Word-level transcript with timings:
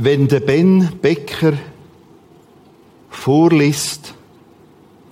Wenn 0.00 0.28
der 0.28 0.38
Ben 0.38 0.92
Becker 1.02 1.54
vorliest, 3.10 4.14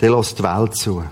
der 0.00 0.16
lässt 0.16 0.38
die 0.38 0.44
Welt 0.44 0.76
zu. 0.76 1.02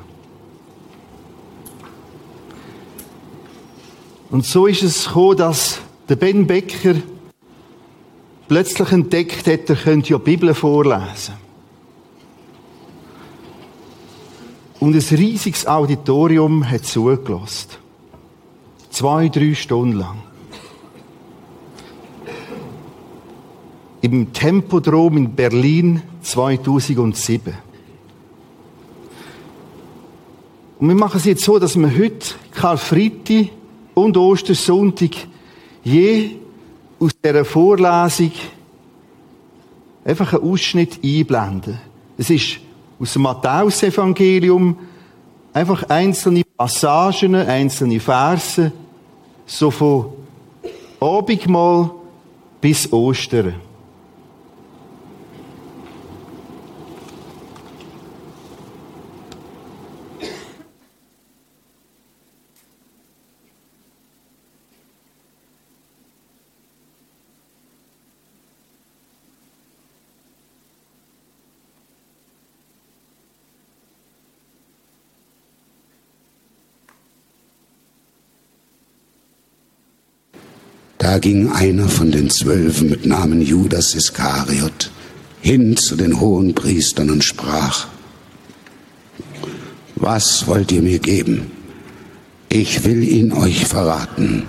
Und 4.31 4.47
so 4.47 4.69
ist 4.69 4.85
es 4.85 5.07
gekommen, 5.07 5.39
dass 5.39 5.81
der 6.09 6.15
Ben 6.15 6.47
Becker 6.47 6.95
plötzlich 8.47 8.93
entdeckt 8.93 9.49
hat, 9.49 9.69
er 9.69 9.75
könnte 9.75 10.11
ja 10.11 10.19
die 10.19 10.25
Bibel 10.25 10.55
vorlesen. 10.55 11.35
Und 14.79 14.95
ein 14.95 15.19
riesiges 15.19 15.67
Auditorium 15.67 16.71
hat 16.71 16.85
zugelassen. 16.85 17.71
Zwei, 18.91 19.29
drei 19.29 19.53
Stunden 19.55 19.99
lang. 19.99 20.24
Im 24.05 24.35
Tempodrom 24.35 25.17
in 25.17 25.35
Berlin 25.35 26.03
2007. 26.21 27.55
Und 30.79 30.89
wir 30.89 30.95
machen 30.95 31.17
es 31.17 31.25
jetzt 31.25 31.43
so, 31.43 31.59
dass 31.59 31.75
wir 31.75 31.91
heute 31.91 32.35
Karfreitag 32.51 33.49
und 33.95 34.15
Ostersonntag 34.19 35.13
je 35.83 36.33
aus 37.01 37.13
dieser 37.25 37.47
Vorlesung 37.47 38.33
einfach 40.05 40.35
einen 40.35 40.53
Ausschnitt 40.53 40.99
einblenden. 41.03 41.81
Es 42.19 42.29
ist 42.29 42.59
aus 43.01 43.15
dem 43.15 43.23
Matthäus-Evangelium 43.23 44.77
einfach 45.55 45.83
einzelne 45.85 46.43
Passagen, 46.59 47.35
einzelne 47.37 48.01
Verse, 48.01 48.71
so 49.47 49.71
von 49.71 50.13
Abendmahl 51.01 51.91
bis 52.61 52.93
Ostern. 52.93 53.64
Da 81.05 81.19
ging 81.19 81.53
einer 81.53 81.87
von 81.87 82.11
den 82.11 82.31
Zwölfen 82.31 82.89
mit 82.89 83.05
Namen 83.05 83.43
Judas 83.43 83.95
Iskariot 83.95 84.91
hin 85.43 85.77
zu 85.77 85.97
den 85.97 86.19
hohen 86.19 86.55
Priestern 86.55 87.11
und 87.11 87.23
sprach, 87.23 87.89
was 89.97 90.47
wollt 90.47 90.73
ihr 90.73 90.81
mir 90.81 90.99
geben? 90.99 91.51
Ich 92.49 92.85
will 92.85 93.07
ihn 93.07 93.35
euch 93.35 93.67
verraten. 93.67 94.45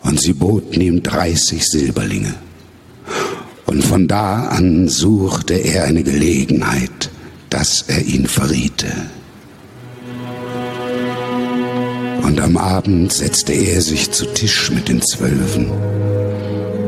Und 0.00 0.22
sie 0.22 0.32
boten 0.32 0.80
ihm 0.80 1.02
dreißig 1.02 1.62
Silberlinge. 1.68 2.34
Und 3.66 3.84
von 3.84 4.08
da 4.08 4.46
an 4.46 4.88
suchte 4.88 5.52
er 5.52 5.84
eine 5.84 6.02
Gelegenheit, 6.02 7.10
dass 7.50 7.84
er 7.88 8.02
ihn 8.02 8.26
verriete. 8.26 8.90
Und 12.32 12.40
am 12.40 12.56
Abend 12.56 13.12
setzte 13.12 13.52
er 13.52 13.82
sich 13.82 14.10
zu 14.10 14.24
Tisch 14.24 14.70
mit 14.70 14.88
den 14.88 15.02
Zwölfen. 15.02 15.70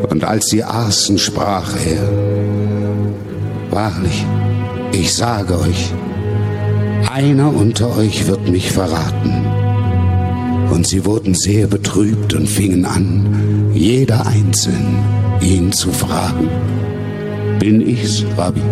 Und 0.09 0.25
als 0.25 0.47
sie 0.47 0.65
aßen, 0.65 1.19
sprach 1.19 1.71
er, 1.87 2.09
Wahrlich, 3.71 4.25
ich 4.93 5.12
sage 5.12 5.60
euch, 5.60 5.93
einer 7.12 7.54
unter 7.54 7.94
euch 7.94 8.27
wird 8.27 8.49
mich 8.49 8.72
verraten. 8.72 9.44
Und 10.72 10.87
sie 10.87 11.04
wurden 11.04 11.34
sehr 11.34 11.66
betrübt 11.66 12.33
und 12.33 12.49
fingen 12.49 12.87
an, 12.87 13.71
jeder 13.75 14.27
einzeln 14.27 14.97
ihn 15.43 15.72
zu 15.72 15.93
fragen, 15.93 16.49
bin 17.59 17.87
ich's, 17.87 18.25
Rabbi? 18.38 18.62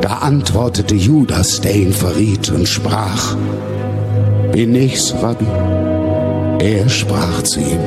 Da 0.00 0.20
antwortete 0.20 0.94
Judas, 0.94 1.60
der 1.60 1.76
ihn 1.76 1.92
verriet, 1.92 2.50
und 2.50 2.66
sprach, 2.66 3.36
bin 4.54 4.72
ich's, 4.76 5.12
Rabbi? 5.20 5.46
Er 6.60 6.88
sprach 6.88 7.42
zu 7.42 7.58
ihm, 7.58 7.80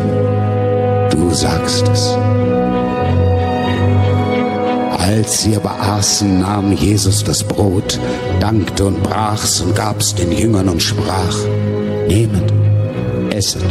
du 1.09 1.33
sagst 1.33 1.87
es. 1.87 2.13
Als 4.99 5.43
sie 5.43 5.55
aber 5.55 5.79
aßen, 5.79 6.41
nahm 6.41 6.73
Jesus 6.73 7.23
das 7.23 7.41
Brot, 7.41 7.97
dankte 8.41 8.85
und 8.85 9.01
brach's 9.01 9.61
und 9.61 9.75
gab's 9.75 10.13
den 10.13 10.33
Jüngern 10.33 10.67
und 10.67 10.83
sprach, 10.83 11.37
nehmet, 12.09 12.51
esset, 13.29 13.63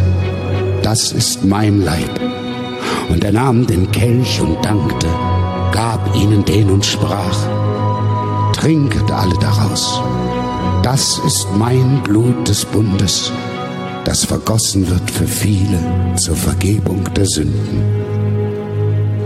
das 0.83 1.13
ist 1.13 1.45
mein 1.45 1.83
Leib. 1.83 2.19
Und 3.11 3.23
er 3.23 3.33
nahm 3.33 3.67
den 3.67 3.93
Kelch 3.93 4.41
und 4.41 4.65
dankte, 4.65 5.09
gab 5.71 6.17
ihnen 6.17 6.43
den 6.47 6.71
und 6.71 6.87
sprach, 6.87 7.37
trinket 8.55 9.11
alle 9.11 9.37
daraus. 9.39 10.01
Das 10.83 11.21
ist 11.27 11.47
mein 11.57 12.03
Blut 12.03 12.49
des 12.49 12.65
Bundes, 12.65 13.33
das 14.05 14.25
vergossen 14.25 14.89
wird 14.89 15.11
für 15.11 15.27
viele 15.27 15.79
zur 16.17 16.37
Vergebung 16.37 17.03
der 17.15 17.27
Sünden. 17.27 17.83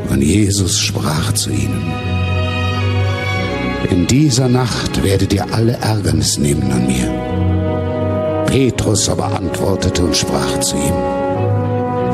Und 0.09 0.23
Jesus 0.23 0.79
sprach 0.79 1.33
zu 1.35 1.51
ihnen, 1.51 1.93
in 3.91 4.07
dieser 4.07 4.49
Nacht 4.49 5.03
werdet 5.03 5.33
ihr 5.33 5.53
alle 5.53 5.73
Ärgernis 5.73 6.39
nehmen 6.39 6.71
an 6.71 6.87
mir. 6.87 8.45
Petrus 8.47 9.09
aber 9.09 9.37
antwortete 9.37 10.03
und 10.03 10.17
sprach 10.17 10.61
zu 10.61 10.77
ihm, 10.77 11.21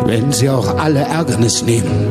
wenn 0.07 0.33
sie 0.33 0.49
auch 0.49 0.79
alle 0.79 1.01
Ärgernis 1.01 1.63
nehmen, 1.63 2.09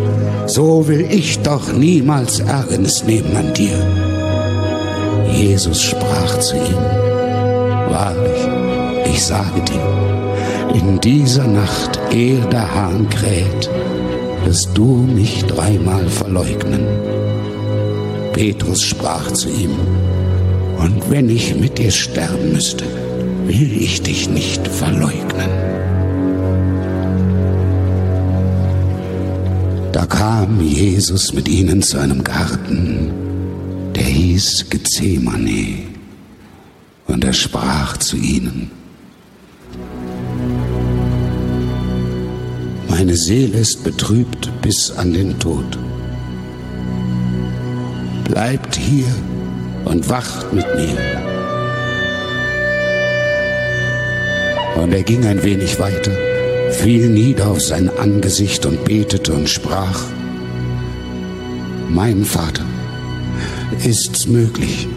so 0.47 0.87
will 0.87 1.07
ich 1.09 1.39
doch 1.39 1.71
niemals 1.73 2.39
Ärgernis 2.39 3.03
nehmen 3.03 3.35
an 3.35 3.53
dir. 3.53 4.04
Jesus 5.35 5.81
sprach 5.81 6.39
zu 6.39 6.55
ihm, 6.55 6.77
Wahrlich, 7.89 9.11
ich 9.13 9.23
sage 9.23 9.61
dir, 9.61 10.75
in 10.79 10.99
dieser 11.01 11.47
Nacht, 11.47 11.99
ehe 12.11 12.39
der 12.51 12.73
Hahn 12.73 13.09
kräht, 13.09 13.69
wirst 14.45 14.69
du 14.73 15.07
mich 15.13 15.43
dreimal 15.45 16.07
verleugnen. 16.07 16.85
Petrus 18.33 18.81
sprach 18.81 19.31
zu 19.31 19.49
ihm, 19.49 19.71
und 20.77 21.09
wenn 21.09 21.29
ich 21.29 21.55
mit 21.55 21.77
dir 21.77 21.91
sterben 21.91 22.53
müsste, 22.53 22.85
will 23.45 23.71
ich 23.81 24.01
dich 24.01 24.29
nicht 24.29 24.67
verleugnen. 24.67 25.49
Da 29.91 30.05
kam 30.05 30.61
Jesus 30.61 31.33
mit 31.33 31.47
ihnen 31.47 31.81
zu 31.81 31.97
einem 31.97 32.23
Garten, 32.23 33.24
der 33.95 34.03
hieß 34.03 34.69
Gethsemane 34.69 35.83
und 37.07 37.23
er 37.23 37.33
sprach 37.33 37.97
zu 37.97 38.17
ihnen, 38.17 38.71
meine 42.89 43.15
Seele 43.15 43.59
ist 43.59 43.83
betrübt 43.83 44.51
bis 44.61 44.91
an 44.91 45.13
den 45.13 45.39
Tod. 45.39 45.77
Bleibt 48.25 48.75
hier 48.75 49.07
und 49.85 50.09
wacht 50.09 50.51
mit 50.53 50.65
mir. 50.75 50.97
Und 54.81 54.91
er 54.91 55.03
ging 55.03 55.25
ein 55.25 55.43
wenig 55.43 55.79
weiter, 55.79 56.11
fiel 56.71 57.09
nieder 57.09 57.47
auf 57.47 57.61
sein 57.61 57.89
Angesicht 57.97 58.65
und 58.65 58.83
betete 58.83 59.33
und 59.33 59.47
sprach, 59.49 60.01
mein 61.89 62.25
Vater, 62.25 62.65
ist's 63.83 64.27
möglich, 64.27 64.87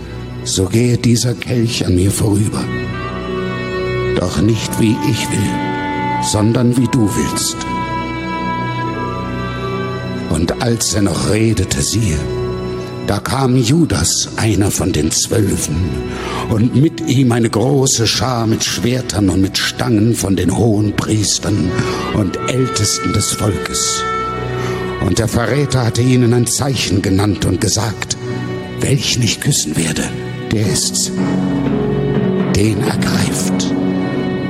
so 0.44 0.66
gehe 0.66 0.98
dieser 0.98 1.34
Kelch 1.34 1.84
an 1.86 1.94
mir 1.94 2.10
vorüber. 2.10 2.64
Doch 4.16 4.40
nicht 4.40 4.80
wie 4.80 4.96
ich 5.10 5.30
will, 5.30 5.50
sondern 6.22 6.76
wie 6.76 6.88
du 6.88 7.08
willst. 7.14 7.56
Und 10.30 10.62
als 10.62 10.94
er 10.94 11.02
noch 11.02 11.30
redete, 11.30 11.82
siehe, 11.82 12.18
da 13.08 13.20
kam 13.20 13.56
Judas, 13.56 14.28
einer 14.36 14.70
von 14.70 14.92
den 14.92 15.10
Zwölfen, 15.10 15.76
und 16.50 16.76
mit 16.76 17.00
ihm 17.08 17.32
eine 17.32 17.48
große 17.48 18.06
Schar 18.06 18.46
mit 18.46 18.62
Schwertern 18.62 19.30
und 19.30 19.40
mit 19.40 19.56
Stangen 19.56 20.14
von 20.14 20.36
den 20.36 20.54
hohen 20.54 20.94
Priestern 20.94 21.70
und 22.12 22.38
Ältesten 22.48 23.14
des 23.14 23.32
Volkes. 23.32 24.02
Und 25.06 25.18
der 25.18 25.28
Verräter 25.28 25.86
hatte 25.86 26.02
ihnen 26.02 26.34
ein 26.34 26.46
Zeichen 26.46 27.00
genannt 27.00 27.46
und 27.46 27.62
gesagt, 27.62 28.17
welchen 28.80 29.22
ich 29.22 29.40
küssen 29.40 29.76
werde 29.76 30.04
der 30.52 30.66
ist's, 30.66 31.12
den 32.56 32.82
ergreift. 32.82 33.72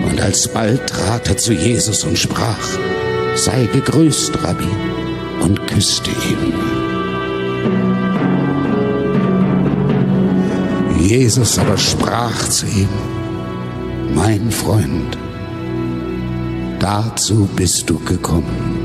Und 0.08 0.20
alsbald 0.20 0.88
trat 0.88 1.28
er 1.28 1.36
zu 1.36 1.52
Jesus 1.52 2.04
und 2.04 2.19
sprach, 2.19 2.78
sei 3.34 3.69
gegrüßt, 3.72 4.42
Rabbi. 4.42 4.69
und 5.40 5.66
küsste 5.69 6.10
ihn. 6.10 6.52
Jesus 11.00 11.58
aber 11.58 11.78
sprach 11.78 12.48
zu 12.48 12.66
ihm, 12.66 12.88
mein 14.14 14.50
Freund, 14.50 15.16
dazu 16.81 17.48
bist 17.54 17.88
du 17.88 17.98
gekommen. 18.00 18.77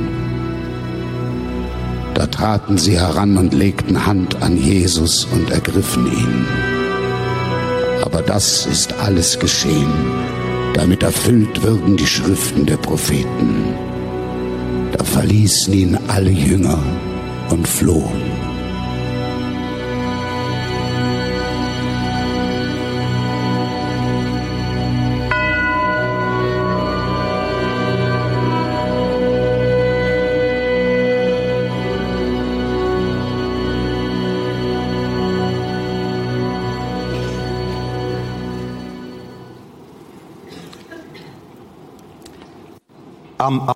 Da 2.14 2.28
traten 2.28 2.78
sie 2.78 3.00
heran 3.00 3.38
und 3.38 3.54
legten 3.54 4.06
Hand 4.06 4.42
an 4.42 4.58
Jesus 4.58 5.26
und 5.26 5.50
ergriffen 5.50 6.06
ihn. 6.06 6.46
Aber 8.04 8.22
das 8.22 8.66
ist 8.66 8.94
alles 9.00 9.40
geschehen, 9.40 9.92
damit 10.74 11.04
erfüllt 11.04 11.64
würden 11.64 11.98
die 11.98 12.08
Schriften 12.08 12.66
der 12.66 12.78
Propheten. 12.78 13.74
Da 14.96 15.04
verließen 15.04 15.74
ihn 15.74 15.98
alle 16.08 16.32
Jünger 16.32 16.80
und 17.50 17.68
flohen. 17.68 18.33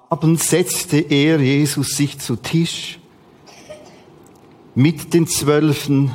Abend 0.09 0.41
setzte 0.41 0.99
er, 0.99 1.39
Jesus, 1.41 1.97
sich 1.97 2.17
zu 2.17 2.37
Tisch 2.37 2.97
mit 4.73 5.13
den 5.13 5.27
Zwölfen 5.27 6.11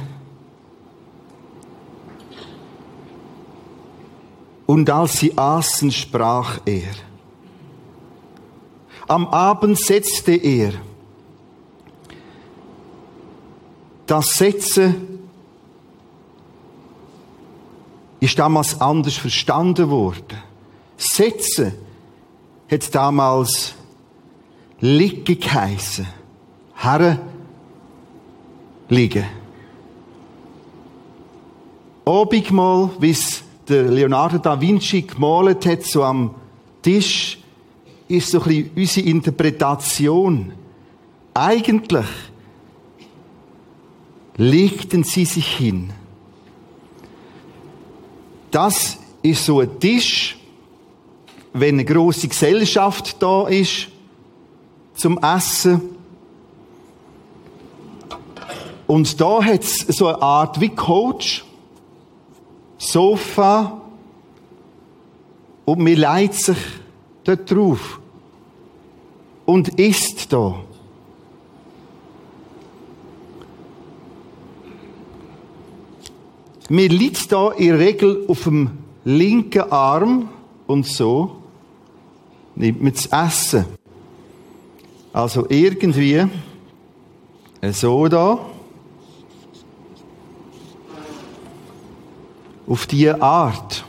und 4.64 4.88
als 4.88 5.18
sie 5.18 5.36
aßen, 5.36 5.90
sprach 5.90 6.60
er. 6.64 6.94
Am 9.08 9.26
Abend 9.26 9.78
setzte 9.78 10.32
er. 10.36 10.72
Das 14.06 14.38
Setze 14.38 14.94
ist 18.20 18.38
damals 18.38 18.80
anders 18.80 19.16
verstanden 19.16 19.90
worden. 19.90 20.38
Setze 20.96 21.74
hat 22.70 22.94
damals 22.94 23.74
liegen 24.82 25.38
geheissen. 25.38 26.06
Herren 26.74 27.18
liegen. 28.88 29.24
Obigmal, 32.04 32.90
wie 32.98 33.10
es 33.10 33.44
der 33.68 33.84
Leonardo 33.84 34.38
da 34.38 34.60
Vinci 34.60 35.02
gemalt 35.02 35.64
hat, 35.66 35.84
so 35.84 36.02
am 36.02 36.34
Tisch, 36.82 37.38
ist 38.08 38.32
so 38.32 38.42
ein 38.42 38.70
bisschen 38.70 38.74
unsere 38.76 39.06
Interpretation. 39.06 40.52
Eigentlich 41.32 42.06
legten 44.36 45.04
sie 45.04 45.24
sich 45.24 45.56
hin. 45.56 45.92
Das 48.50 48.98
ist 49.22 49.44
so 49.44 49.60
ein 49.60 49.78
Tisch, 49.78 50.36
wenn 51.52 51.76
eine 51.76 51.84
große 51.84 52.26
Gesellschaft 52.26 53.22
da 53.22 53.46
ist 53.46 53.91
zum 54.94 55.18
Essen. 55.18 55.80
Und 58.86 59.20
da 59.20 59.42
hat 59.42 59.62
es 59.62 59.78
so 59.78 60.06
eine 60.08 60.20
Art 60.20 60.60
wie 60.60 60.68
Coach, 60.68 61.44
Sofa, 62.78 63.80
und 65.64 65.78
man 65.78 65.94
leitet 65.94 66.40
sich 66.40 66.58
dort 67.24 67.50
drauf 67.50 68.00
und 69.46 69.68
isst 69.80 70.32
da. 70.32 70.56
Man 76.68 76.88
liegt 76.88 77.30
da 77.30 77.50
in 77.50 77.68
der 77.68 77.78
Regel 77.78 78.24
auf 78.28 78.44
dem 78.44 78.70
linken 79.04 79.70
Arm 79.70 80.28
und 80.66 80.86
so 80.86 81.36
nimmt 82.54 82.82
man 82.82 82.92
das 82.92 83.06
Essen. 83.06 83.66
Also 85.12 85.46
irgendwie 85.50 86.26
so 87.70 88.08
da. 88.08 88.38
Auf 92.66 92.86
diese 92.86 93.20
Art. 93.20 93.84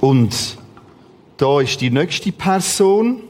Und 0.00 0.56
da 1.36 1.60
ist 1.60 1.80
die 1.80 1.90
nächste 1.90 2.32
Person. 2.32 3.22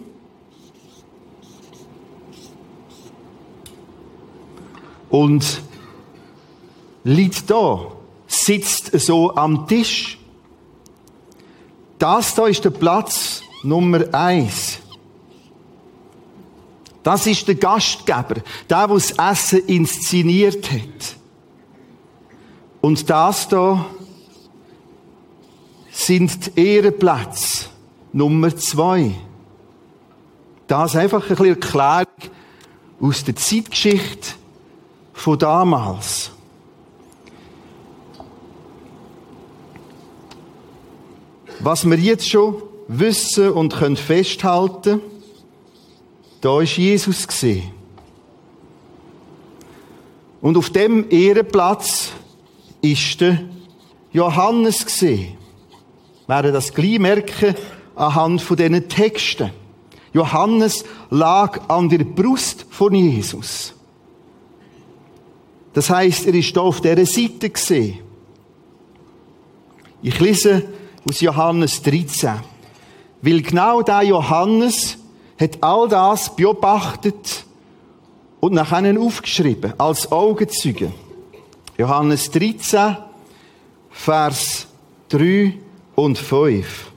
Und 5.09 5.63
liegt 7.03 7.51
da, 7.51 7.91
sitzt 8.29 8.93
so 9.01 9.35
am 9.35 9.67
Tisch. 9.67 10.19
Das 11.99 12.37
da 12.37 12.47
ist 12.47 12.65
der 12.65 12.71
Platz 12.71 13.43
Nummer 13.65 14.15
eins. 14.15 14.79
Das 17.03 17.27
ist 17.27 17.49
der 17.49 17.55
Gastgeber, 17.55 18.43
der, 18.69 18.87
der 18.87 18.89
das 18.89 19.11
Essen 19.13 19.67
inszeniert 19.67 20.71
hat. 20.71 21.17
Und 22.81 23.09
das 23.09 23.49
da 23.49 23.87
sind 25.91 26.57
die 26.57 26.61
Ehrenplätze 26.61 27.67
Nummer 28.13 28.55
zwei. 28.57 29.15
Das 30.67 30.97
einfach 30.97 31.23
ein 31.23 31.29
bisschen 31.29 31.47
Erklärung 31.47 32.07
aus 33.01 33.25
der 33.25 33.37
Zeitgeschichte 33.37 34.35
von 35.13 35.39
damals. 35.39 36.31
Was 41.61 41.89
wir 41.89 41.99
jetzt 41.99 42.29
schon 42.29 42.63
wissen 42.89 43.51
und 43.51 43.75
können 43.75 43.97
festhalten, 43.97 45.01
da 46.41 46.61
ist 46.61 46.77
Jesus 46.77 47.27
gesehen. 47.27 47.71
Und 50.41 50.57
auf 50.57 50.71
dem 50.71 51.07
Ehrenplatz 51.11 52.13
ist 52.81 53.21
der 53.21 53.43
Johannes 54.13 54.85
gesehen. 54.85 55.37
Werden 56.27 56.53
das 56.53 56.73
gleich 56.73 56.99
merken 56.99 57.55
anhand 57.95 58.41
von 58.41 58.57
diesen 58.57 58.89
Texten. 58.89 59.51
Johannes 60.13 60.85
lag 61.11 61.69
an 61.69 61.89
der 61.89 62.05
Brust 62.05 62.67
von 62.71 62.95
Jesus. 62.95 63.75
Das 65.73 65.91
heißt, 65.91 66.27
er 66.27 66.35
ist 66.35 66.57
da 66.57 66.63
auf 66.63 66.81
dieser 66.81 67.07
Seite 67.07 67.51
gesehen. 67.51 67.99
Ich 70.03 70.19
lese 70.19 70.65
aus 71.09 71.21
Johannes 71.21 71.83
13. 71.83 72.41
Weil 73.23 73.43
genau 73.43 73.83
der 73.83 74.03
Johannes 74.03 74.99
hat 75.41 75.59
all 75.63 75.89
das 75.89 76.37
beobachtet 76.37 77.47
und 78.41 78.53
nachher 78.53 79.01
aufgeschrieben, 79.01 79.73
als 79.79 80.13
Augenzeuge. 80.13 80.93
Johannes 81.79 82.31
13, 82.31 82.99
Vers 83.91 84.67
3 85.09 85.55
und 85.95 86.19
5. 86.19 86.93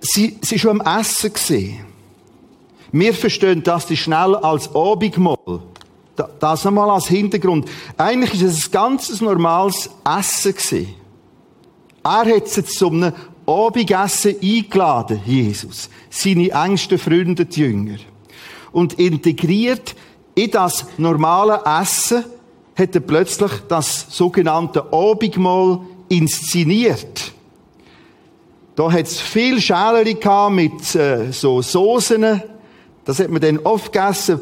Sie, 0.00 0.38
sie 0.42 0.58
schon 0.58 0.80
am 0.80 0.98
Essen. 0.98 1.84
Wir 2.90 3.14
verstehen 3.14 3.62
das 3.62 3.88
schnell 3.96 4.34
als 4.34 4.74
Abendmahl. 4.74 5.62
Das 6.40 6.64
nochmal 6.64 6.90
als 6.90 7.06
Hintergrund. 7.06 7.68
Eigentlich 7.96 8.42
ist 8.42 8.58
es 8.58 8.66
ein 8.66 8.72
ganz 8.72 9.20
normales 9.20 9.88
Essen. 10.04 10.99
Er 12.02 12.36
hat 12.36 12.48
sie 12.48 12.64
zu 12.64 12.88
einem 12.88 13.12
Abendessen 13.46 14.36
eingeladen, 14.42 15.20
Jesus. 15.26 15.90
Seine 16.08 16.50
engsten 16.50 16.98
Freunde, 16.98 17.44
die 17.44 17.60
Jünger. 17.60 17.98
Und 18.72 18.94
integriert 18.94 19.94
in 20.34 20.50
das 20.50 20.86
normale 20.96 21.60
Essen 21.64 22.24
hat 22.76 22.94
er 22.94 23.00
plötzlich 23.00 23.50
das 23.68 24.06
sogenannte 24.08 24.92
Abendmahl 24.92 25.80
inszeniert. 26.08 27.32
Da 28.76 28.90
hat 28.90 29.06
es 29.06 29.20
viel 29.20 29.60
Schäleri 29.60 30.16
mit 30.50 30.94
äh, 30.94 31.32
so 31.32 31.60
Soßen. 31.60 32.42
Das 33.04 33.18
hat 33.18 33.28
man 33.28 33.42
dann 33.42 33.58
oft 33.58 33.92
gegessen 33.92 34.40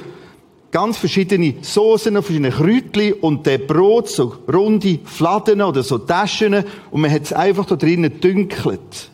ganz 0.70 0.98
verschiedene 0.98 1.54
Soßen, 1.62 2.12
verschiedene 2.12 2.50
Kräutchen 2.50 3.14
und 3.14 3.46
der 3.46 3.58
Brot, 3.58 4.08
so 4.08 4.34
runde 4.52 4.98
Fladen 5.04 5.62
oder 5.62 5.82
so 5.82 5.98
Taschen 5.98 6.64
und 6.90 7.00
man 7.00 7.10
hat 7.10 7.22
es 7.22 7.32
einfach 7.32 7.64
da 7.64 7.76
drinnen 7.76 8.20
dünkelt. 8.20 9.10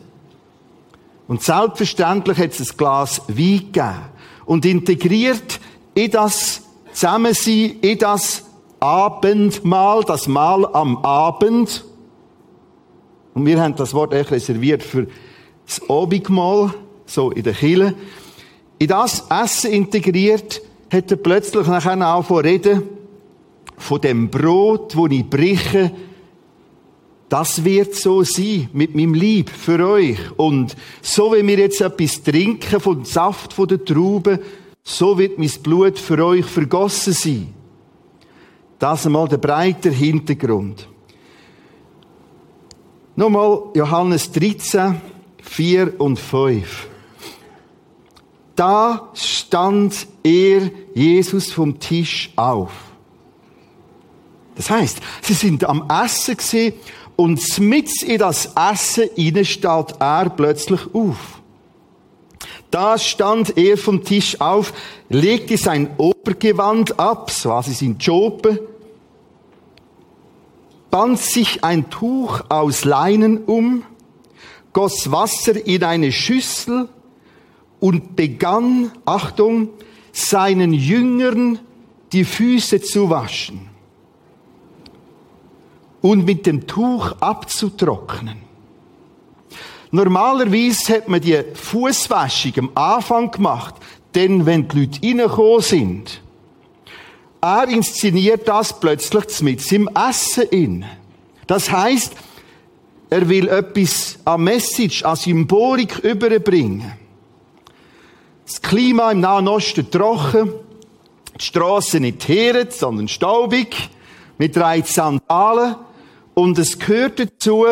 Und 1.27 1.41
selbstverständlich 1.41 2.37
hat 2.37 2.51
es 2.51 2.71
ein 2.71 2.77
Glas 2.77 3.21
Wein 3.27 3.71
gegeben. 3.71 3.95
Und 4.45 4.65
integriert 4.65 5.59
in 5.95 6.11
das 6.11 6.61
Zusammensein, 6.93 7.79
in 7.81 7.97
das 7.97 8.43
Abendmahl, 8.79 10.03
das 10.03 10.27
Mahl 10.27 10.67
am 10.67 10.97
Abend. 10.97 11.83
Und 13.33 13.45
wir 13.45 13.59
haben 13.59 13.75
das 13.75 13.93
Wort 13.93 14.13
echt 14.13 14.31
reserviert 14.31 14.83
für 14.83 15.07
das 15.65 15.81
Abendmahl, 15.89 16.73
so 17.07 17.31
in 17.31 17.43
der 17.43 17.53
Kille. 17.53 17.95
In 18.77 18.87
das 18.87 19.25
Essen 19.29 19.71
integriert, 19.71 20.61
hat 20.91 21.11
er 21.11 21.17
plötzlich 21.17 21.67
nachher 21.67 21.99
angefangen 21.99 22.41
reden 22.41 22.83
von 23.77 24.01
dem 24.01 24.29
Brot, 24.29 24.95
das 24.95 25.11
ich 25.11 25.29
breche, 25.29 25.91
das 27.29 27.63
wird 27.63 27.95
so 27.95 28.23
sein 28.23 28.69
mit 28.73 28.95
meinem 28.95 29.13
Lieb 29.13 29.49
für 29.49 29.85
euch. 29.85 30.19
Und 30.37 30.75
so 31.01 31.33
wie 31.33 31.45
wir 31.45 31.57
jetzt 31.57 31.81
etwas 31.81 32.21
trinken 32.21 32.79
vom 32.79 33.03
Saft 33.03 33.53
von 33.53 33.67
der 33.67 33.83
Traube, 33.83 34.39
so 34.83 35.17
wird 35.17 35.39
mein 35.39 35.51
Blut 35.63 35.97
für 35.97 36.23
euch 36.23 36.45
vergossen 36.45 37.13
sein. 37.13 37.53
Das 38.77 39.05
einmal 39.05 39.27
der 39.27 39.37
breite 39.37 39.89
Hintergrund. 39.89 40.87
Nochmal 43.15 43.63
Johannes 43.73 44.31
13, 44.31 45.01
4 45.41 45.99
und 45.99 46.19
5. 46.19 46.87
Da 48.55 49.09
stand 49.13 50.07
er, 50.23 50.71
Jesus, 50.93 51.51
vom 51.51 51.79
Tisch 51.79 52.31
auf. 52.35 52.71
Das 54.55 54.69
heißt, 54.69 54.99
sie 55.21 55.33
sind 55.33 55.65
am 55.65 55.89
Essen 55.89 56.37
gesehen 56.37 56.73
und 57.17 57.59
mit 57.59 58.01
in 58.03 58.17
das 58.17 58.53
Essen 58.55 59.09
hinein 59.15 59.45
steht 59.45 59.95
er 59.99 60.29
plötzlich 60.29 60.81
auf. 60.93 61.41
Da 62.71 62.97
stand 62.97 63.57
er 63.57 63.77
vom 63.77 64.03
Tisch 64.03 64.39
auf, 64.39 64.73
legte 65.09 65.57
sein 65.57 65.89
Obergewand 65.97 66.99
ab, 66.99 67.31
so 67.31 67.49
quasi 67.49 67.73
sein 67.73 67.97
Jope, 67.99 68.61
band 70.89 71.19
sich 71.19 71.63
ein 71.63 71.89
Tuch 71.89 72.41
aus 72.49 72.85
Leinen 72.85 73.43
um, 73.43 73.83
goss 74.71 75.11
Wasser 75.11 75.65
in 75.65 75.83
eine 75.83 76.11
Schüssel 76.11 76.89
und 77.79 78.15
begann, 78.15 78.91
Achtung, 79.05 79.69
seinen 80.11 80.73
Jüngern 80.73 81.59
die 82.11 82.23
Füße 82.23 82.81
zu 82.81 83.09
waschen 83.09 83.69
und 86.01 86.25
mit 86.25 86.45
dem 86.45 86.67
Tuch 86.67 87.13
abzutrocknen. 87.19 88.37
Normalerweise 89.91 90.93
hat 90.93 91.07
man 91.07 91.21
die 91.21 91.41
Fußwaschung 91.53 92.53
am 92.57 92.69
Anfang 92.75 93.31
gemacht, 93.31 93.75
denn 94.13 94.45
wenn 94.45 94.67
die 94.67 94.79
Leute 94.81 95.01
reingekommen 95.01 95.61
sind. 95.61 96.21
Er 97.41 97.67
inszeniert 97.67 98.47
das 98.47 98.79
plötzlich 98.79 99.41
mit 99.41 99.71
im 99.71 99.89
Essen 99.89 100.43
in. 100.49 100.85
Das 101.47 101.71
heißt, 101.71 102.13
er 103.09 103.29
will 103.29 103.47
etwas 103.47 104.17
an 104.25 104.43
Message, 104.43 105.03
an 105.03 105.15
Symbolik 105.15 105.99
überbringen. 105.99 106.91
Das 108.45 108.61
Klima 108.61 109.11
im 109.11 109.21
Nahen 109.21 109.47
Osten 109.47 109.89
trocken, 109.89 110.53
die 111.39 111.43
Straße 111.43 111.99
nicht 111.99 112.19
teeret, 112.19 112.73
sondern 112.73 113.07
staubig, 113.07 113.89
mit 114.37 114.55
drei 114.55 114.81
Sandalen 114.81 115.75
und 116.35 116.59
es 116.59 116.77
gehört 116.77 117.19
dazu, 117.19 117.65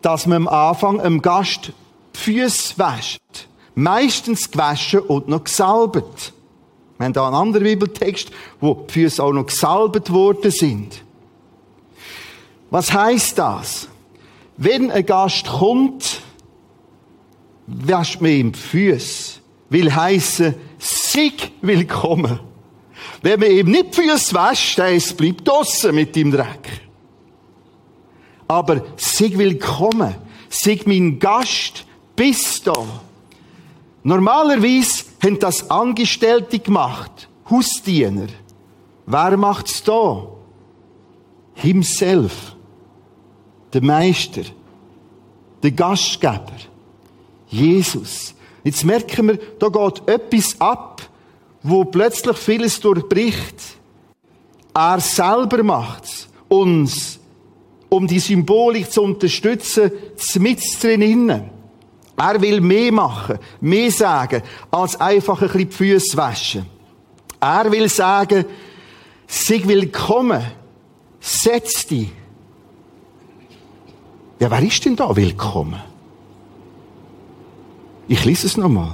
dass 0.00 0.26
man 0.26 0.46
am 0.46 0.48
Anfang 0.48 1.00
einem 1.00 1.20
Gast 1.20 1.72
die 2.14 2.18
Füße 2.18 2.78
wäscht. 2.78 3.20
Meistens 3.74 4.50
gewaschen 4.50 5.00
und 5.00 5.28
noch 5.28 5.44
gesalbt. 5.44 6.32
Wir 6.96 7.04
haben 7.04 7.12
da 7.12 7.26
einen 7.26 7.36
anderen 7.36 7.64
Bibeltext, 7.64 8.30
wo 8.60 8.74
die 8.74 8.92
Füße 8.92 9.22
auch 9.22 9.32
noch 9.32 9.46
gesalbt 9.46 10.10
worden 10.10 10.50
sind. 10.50 11.02
Was 12.70 12.92
heißt 12.92 13.38
das? 13.38 13.88
Wenn 14.56 14.90
ein 14.90 15.04
Gast 15.04 15.46
kommt, 15.46 16.22
wäscht 17.66 18.20
man 18.20 18.30
ihm 18.30 18.52
die 18.52 18.58
Füße. 18.58 19.37
Will 19.70 19.94
heißen, 19.94 20.54
sig 20.78 21.52
willkommen. 21.60 22.40
Wenn 23.22 23.40
man 23.40 23.50
ihm 23.50 23.70
nicht 23.70 23.94
Füße 23.94 24.34
wäscht, 24.34 24.78
dann 24.78 25.00
bleibt 25.16 25.46
draussen 25.46 25.94
mit 25.94 26.14
dem 26.16 26.30
Dreck. 26.30 26.88
Aber 28.46 28.82
sei 28.96 29.30
willkommen. 29.34 30.14
Sei 30.48 30.80
mein 30.86 31.18
Gast. 31.18 31.84
Bist 32.16 32.66
da. 32.66 32.72
Normalerweise 34.02 35.04
haben 35.22 35.38
das 35.38 35.70
Angestellte 35.70 36.58
gemacht. 36.58 37.28
Hausdiener. 37.50 38.28
Wer 39.06 39.36
macht's 39.36 39.82
da? 39.82 40.28
Himself. 41.54 42.56
Der 43.72 43.82
Meister. 43.82 44.42
Der 45.62 45.70
Gastgeber. 45.72 46.56
Jesus. 47.48 48.34
Jetzt 48.64 48.84
merken 48.84 49.28
wir, 49.28 49.38
da 49.58 49.68
geht 49.68 50.08
etwas 50.08 50.60
ab, 50.60 51.02
wo 51.62 51.84
plötzlich 51.84 52.36
vieles 52.36 52.80
durchbricht. 52.80 53.56
Er 54.74 55.00
selber 55.00 55.62
macht's. 55.62 56.28
Uns 56.48 57.18
um 57.88 58.06
die 58.06 58.18
Symbolik 58.18 58.90
zu 58.90 59.02
unterstützen, 59.02 59.90
mit 60.38 60.60
drinnen. 60.82 61.50
Er 62.16 62.40
will 62.40 62.60
mehr 62.60 62.92
machen, 62.92 63.38
mehr 63.60 63.90
sagen, 63.90 64.42
als 64.70 65.00
einfach 65.00 65.40
ein 65.40 65.48
bisschen 65.48 65.68
die 65.68 65.74
Füße 65.74 66.16
waschen. 66.16 66.66
Er 67.40 67.70
will 67.70 67.88
sagen, 67.88 68.44
sei 69.26 69.62
willkommen, 69.64 70.42
setz 71.20 71.86
dich. 71.86 72.10
Ja, 74.40 74.50
wer 74.50 74.62
ist 74.62 74.84
denn 74.84 74.96
da 74.96 75.14
willkommen? 75.14 75.80
Ich 78.08 78.24
lese 78.24 78.46
es 78.46 78.56
nochmal. 78.56 78.92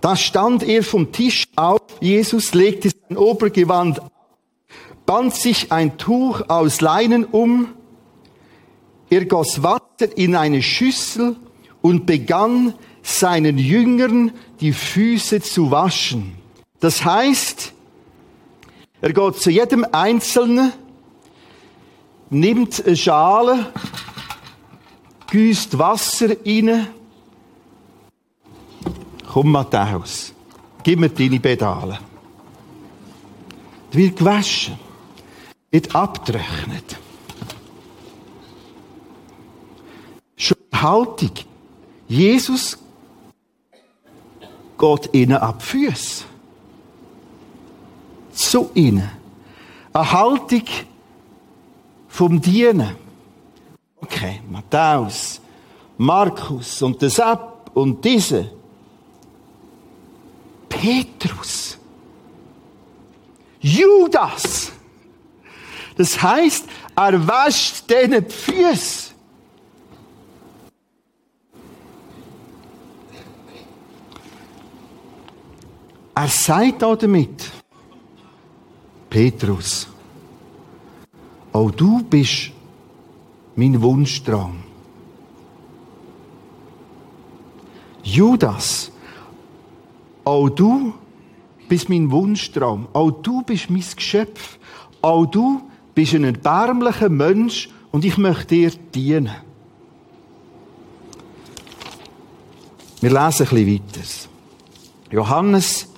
Da 0.00 0.16
stand 0.16 0.62
er 0.62 0.82
vom 0.82 1.12
Tisch 1.12 1.44
auf, 1.56 1.80
Jesus 2.00 2.54
legte 2.54 2.90
sein 2.90 3.16
Obergewand 3.16 4.00
band 5.06 5.34
sich 5.34 5.70
ein 5.70 5.98
Tuch 5.98 6.48
aus 6.48 6.80
Leinen 6.80 7.24
um, 7.24 7.68
er 9.10 9.26
goss 9.26 9.62
Wasser 9.62 10.16
in 10.16 10.34
eine 10.34 10.62
Schüssel 10.62 11.36
und 11.82 12.06
begann 12.06 12.74
seinen 13.02 13.58
Jüngern 13.58 14.32
die 14.60 14.72
Füße 14.72 15.42
zu 15.42 15.70
waschen. 15.70 16.36
Das 16.80 17.04
heißt, 17.04 17.72
er 19.02 19.12
geht 19.12 19.36
zu 19.36 19.50
jedem 19.50 19.86
Einzelnen, 19.92 20.72
nimmt 22.30 22.84
eine 22.84 22.96
Schale, 22.96 23.72
gießt 25.30 25.78
Wasser 25.78 26.30
rein. 26.46 26.86
Komm, 29.34 29.50
Matthäus, 29.50 30.32
gib 30.84 31.00
mir 31.00 31.08
deine 31.08 31.40
Pedale. 31.40 31.98
Du 33.90 33.98
wird 33.98 34.16
gewaschen 34.16 34.78
nicht 35.72 35.92
abgerechnet. 35.92 36.96
Schon 40.36 40.56
Haltung. 40.72 41.32
Jesus 42.06 42.78
geht 44.78 45.10
ihnen 45.12 45.38
ab 45.38 45.60
Füße. 45.60 46.26
Zu 48.34 48.70
ihnen. 48.74 49.10
Eine 49.92 50.12
Haltung 50.12 50.62
vom 52.06 52.40
Dienen. 52.40 52.94
Okay, 54.00 54.42
Matthäus, 54.48 55.40
Markus 55.98 56.80
und 56.82 57.02
der 57.02 57.10
Sepp 57.10 57.72
und 57.74 58.04
diese. 58.04 58.63
Petrus. 60.80 61.78
Judas. 63.60 64.72
Das 65.96 66.20
heißt, 66.20 66.66
er 66.96 67.26
wascht 67.26 67.88
denen 67.88 68.26
die 68.26 68.32
Füße. 68.32 69.14
Er 76.16 76.28
sagt 76.28 76.84
auch 76.84 76.96
damit, 76.96 77.50
Petrus, 79.10 79.88
auch 81.52 81.70
du 81.70 82.02
bist 82.04 82.52
mein 83.56 83.80
Wunschdrang. 83.80 84.62
Judas, 88.04 88.92
auch 90.24 90.48
du 90.48 90.94
bist 91.68 91.88
mein 91.88 92.10
Wunschtraum. 92.10 92.88
Auch 92.92 93.10
du 93.10 93.42
bist 93.42 93.70
mein 93.70 93.84
Geschöpf. 93.96 94.58
Auch 95.02 95.26
du 95.26 95.62
bist 95.94 96.14
ein 96.14 96.24
erbärmlicher 96.24 97.08
Mensch 97.08 97.68
und 97.92 98.04
ich 98.04 98.18
möchte 98.18 98.46
dir 98.46 98.70
dienen. 98.94 99.34
Wir 103.00 103.10
lesen 103.10 103.46
ein 103.48 103.54
bisschen 103.54 103.80
weiter. 103.84 104.28
Johannes 105.10 105.88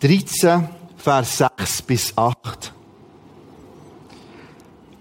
13, 0.00 0.68
Vers 0.96 1.38
6 1.38 1.82
bis 1.82 2.18
8. 2.18 2.72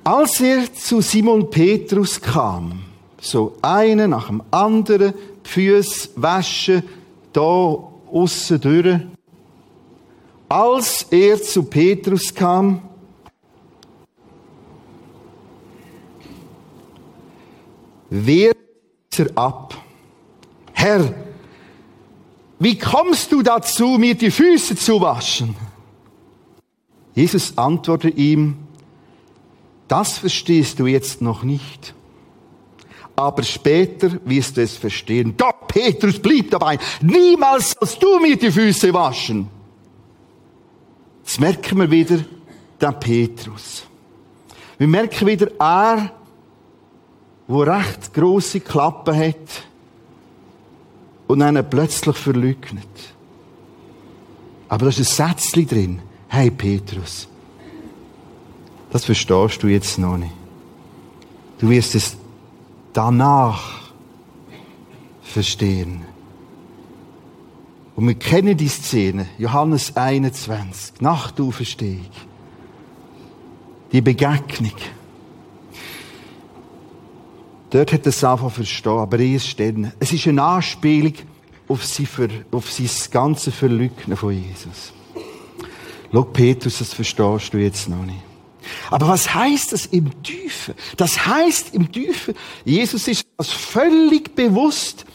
Als 0.04 0.40
er 0.40 0.74
zu 0.74 1.02
Simon 1.02 1.50
Petrus 1.50 2.20
kam, 2.20 2.82
so 3.20 3.56
eine 3.62 4.08
nach 4.08 4.28
dem 4.28 4.42
anderen, 4.50 5.14
die 5.46 5.50
Füße 5.50 6.10
waschen, 6.16 6.84
da 7.34 7.91
aussen 8.12 8.60
durch. 8.62 9.00
Als 10.50 11.04
er 11.10 11.42
zu 11.42 11.64
Petrus 11.64 12.34
kam, 12.34 12.82
wehrt 18.10 18.58
er 19.18 19.38
ab. 19.38 19.76
Herr, 20.74 21.14
wie 22.60 22.78
kommst 22.78 23.32
du 23.32 23.42
dazu, 23.42 23.98
mir 23.98 24.16
die 24.16 24.30
Füße 24.30 24.76
zu 24.76 25.00
waschen? 25.00 25.56
Jesus 27.16 27.58
antwortete 27.58 28.16
ihm, 28.18 28.58
das 29.88 30.18
verstehst 30.18 30.80
du 30.80 30.86
jetzt 30.86 31.22
noch 31.22 31.44
nicht 31.44 31.94
aber 33.16 33.44
später 33.44 34.12
wirst 34.26 34.58
du 34.58 34.62
es 34.62 34.78
verstehen. 34.78 35.36
Doch, 35.38 35.68
Petrus 35.68 36.20
blieb 36.20 36.52
dabei. 36.52 36.78
Niemals 37.02 37.76
sollst 37.80 38.02
du 38.02 38.20
mir 38.20 38.38
die 38.38 38.52
Füße 38.52 38.94
waschen. 38.94 39.48
Jetzt 41.24 41.40
merken 41.40 41.80
wir 41.80 41.92
wieder 41.92 42.20
den 42.82 43.00
Petrus. 43.00 43.84
Wir 44.78 44.88
merken 44.88 45.28
wieder, 45.28 45.52
er, 45.60 46.12
wo 47.48 47.62
recht 47.62 48.14
große 48.14 48.62
Klappen 48.62 49.16
hat 49.16 49.64
und 51.28 51.42
einen 51.42 51.70
plötzlich 51.70 52.18
verleugnet. 52.18 52.88
Aber 54.68 54.86
da 54.86 54.90
ist 54.90 55.00
ein 55.00 55.04
Sätzchen 55.04 55.68
drin. 55.68 56.02
Hey 56.28 56.50
Petrus, 56.50 57.28
das 58.92 59.06
verstehst 59.06 59.62
du 59.62 59.68
jetzt 59.68 59.98
noch 60.00 60.18
nicht. 60.18 60.34
Du 61.60 61.70
wirst 61.70 61.94
es 61.94 62.18
danach 62.94 63.82
verstehen. 65.22 66.06
Und 67.96 68.08
wir 68.08 68.16
kennen 68.16 68.58
die 68.58 68.68
Szene, 68.68 69.28
Johannes 69.38 69.96
21, 69.96 71.02
Nachtauferstehung. 71.02 72.10
Die 73.92 74.02
Begegnung. 74.02 74.74
Dort 77.70 77.94
hat 77.94 78.02
er 78.02 78.08
es 78.08 78.24
einfach 78.24 78.52
verstehen, 78.52 78.98
aber 78.98 79.20
erst 79.20 79.60
dann. 79.60 79.92
Es 80.00 80.12
ist 80.12 80.28
eine 80.28 80.44
Anspielung 80.44 81.14
auf, 81.68 81.86
sie 81.86 82.06
für, 82.06 82.30
auf 82.52 82.72
sein 82.72 82.90
ganze 83.12 83.52
Verleugnen 83.52 84.18
von 84.18 84.34
Jesus. 84.34 84.94
Schau, 86.12 86.24
Petrus, 86.24 86.80
das 86.80 86.94
verstehst 86.94 87.54
du 87.54 87.58
jetzt 87.58 87.88
noch 87.88 88.06
nicht. 88.06 88.31
Aber 88.90 89.08
was 89.08 89.34
heißt 89.34 89.72
das 89.74 89.86
im 89.88 90.24
Tiefen? 90.24 90.76
Das 90.98 91.26
heißt 91.26 91.74
im 91.74 91.92
Tiefen, 91.92 92.36
Jesus 92.66 93.08
ist 93.08 93.26
das 93.38 93.52
völlig 93.52 94.36
bewusst. 94.36 95.06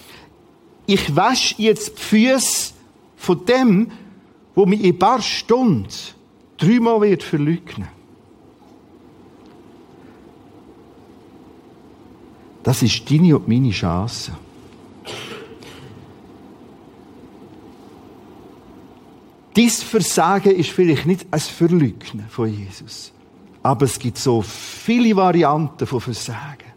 Ich 0.86 1.14
wasche 1.14 1.54
jetzt 1.58 1.98
die 1.98 2.02
Füße 2.02 2.72
von 3.16 3.44
dem, 3.44 3.90
wo 4.54 4.66
mich 4.66 4.80
in 4.80 4.94
ein 4.94 4.98
paar 4.98 5.20
Stunden 5.20 5.88
dreimal 6.56 7.00
wird 7.02 7.22
verleugnen. 7.22 7.88
Das 12.62 12.82
ist 12.82 13.08
deine 13.08 13.36
und 13.36 13.46
meine 13.46 13.70
Chance. 13.70 14.32
Dies 19.54 19.82
Versagen 19.82 20.54
ist 20.54 20.70
vielleicht 20.70 21.06
nicht 21.06 21.26
ein 21.30 21.40
Verleugnen 21.40 22.28
von 22.28 22.52
Jesus. 22.52 23.12
Aber 23.66 23.84
es 23.84 23.98
gibt 23.98 24.16
so 24.16 24.42
viele 24.42 25.16
Varianten 25.16 25.88
von 25.88 26.00
Versagen. 26.00 26.72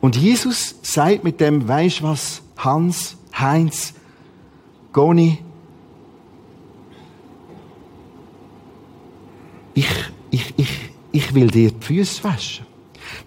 Und 0.00 0.16
Jesus 0.16 0.74
sagt 0.80 1.22
mit 1.22 1.38
dem, 1.38 1.68
weisst 1.68 2.02
was, 2.02 2.40
Hans, 2.56 3.14
Heinz, 3.38 3.92
Goni, 4.90 5.38
ich, 9.74 9.86
ich, 10.30 10.54
ich, 10.56 10.68
ich 11.12 11.34
will 11.34 11.48
dir 11.48 11.72
die 11.72 11.84
Füße 11.84 12.24
waschen. 12.24 12.64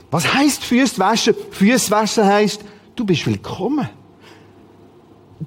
Was 0.09 0.33
heißt 0.33 0.63
Füße 0.63 0.97
waschen? 0.97 1.35
Füße 1.51 1.91
waschen 1.91 2.25
heißt, 2.25 2.65
du 2.95 3.05
bist 3.05 3.27
willkommen. 3.27 3.87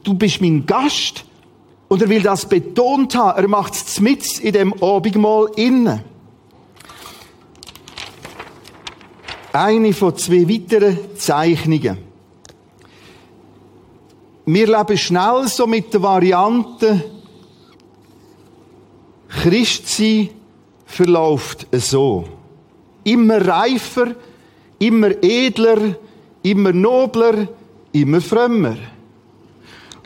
Du 0.04 0.14
bist 0.14 0.40
mein 0.40 0.64
Gast. 0.64 1.24
Und 1.88 2.00
er 2.00 2.08
will 2.08 2.22
das 2.22 2.48
betont 2.48 3.16
haben. 3.16 3.42
Er 3.42 3.48
macht 3.48 3.74
es 3.74 3.98
mit 3.98 4.38
in 4.38 4.52
dem 4.52 4.80
Abendmahl 4.80 5.50
innen. 5.56 6.15
Eine 9.56 9.92
von 9.92 10.16
zwei 10.16 10.48
weiteren 10.48 10.98
Zeichnungen. 11.16 11.98
Wir 14.44 14.66
leben 14.66 14.98
schnell 14.98 15.48
so 15.48 15.66
mit 15.66 15.92
der 15.92 16.02
Variante, 16.02 17.04
Christsein 19.28 20.30
verläuft 20.86 21.66
so. 21.72 22.24
Immer 23.04 23.46
reifer, 23.46 24.14
immer 24.78 25.10
edler, 25.22 25.96
immer 26.42 26.72
nobler, 26.72 27.48
immer 27.92 28.20
frömmer. 28.20 28.76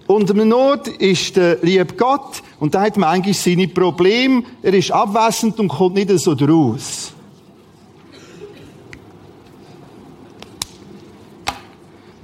Und 0.07 0.31
im 0.31 0.49
Nord 0.49 0.89
ist 0.89 1.37
der 1.37 1.59
liebe 1.63 1.95
Gott 1.95 2.43
und 2.59 2.75
der 2.75 2.81
hat 2.81 2.97
manchmal 2.97 3.35
seine 3.35 3.69
Probleme. 3.69 4.43
Er 4.63 4.75
ist 4.75 4.91
abwesend 4.91 5.61
und 5.61 5.69
kommt 5.69 5.95
nicht 5.95 6.11
so 6.19 6.35
draus. 6.35 7.13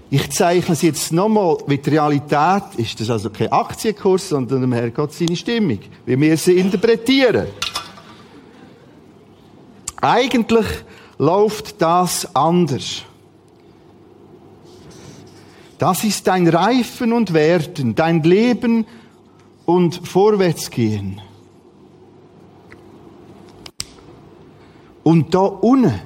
Ich 0.09 0.31
zeichne 0.31 0.75
es 0.75 0.83
jetzt 0.83 1.13
nochmal, 1.13 1.57
wie 1.67 1.79
die 1.79 1.91
Realität 1.91 2.77
ist. 2.77 3.01
Das 3.01 3.11
also 3.11 3.31
kein 3.31 3.51
Aktienkurs, 3.51 4.29
sondern 4.29 4.61
dem 4.61 4.73
Herrgott 4.73 5.13
seine 5.13 5.35
Stimmung. 5.35 5.81
Wie 6.05 6.21
wir 6.21 6.37
sie 6.37 6.59
interpretieren. 6.59 7.49
Eigentlich 10.01 10.67
läuft 11.19 11.83
das 11.83 12.35
anders. 12.37 13.03
Das 15.79 16.05
ist 16.05 16.27
dein 16.27 16.47
Reifen 16.47 17.13
und 17.13 17.35
Werden, 17.35 17.95
dein 17.95 18.23
Leben 18.23 18.87
und 19.67 20.07
Vorwärtsgehen. 20.07 21.21
Und 25.03 25.35
da 25.35 25.41
unten 25.41 26.01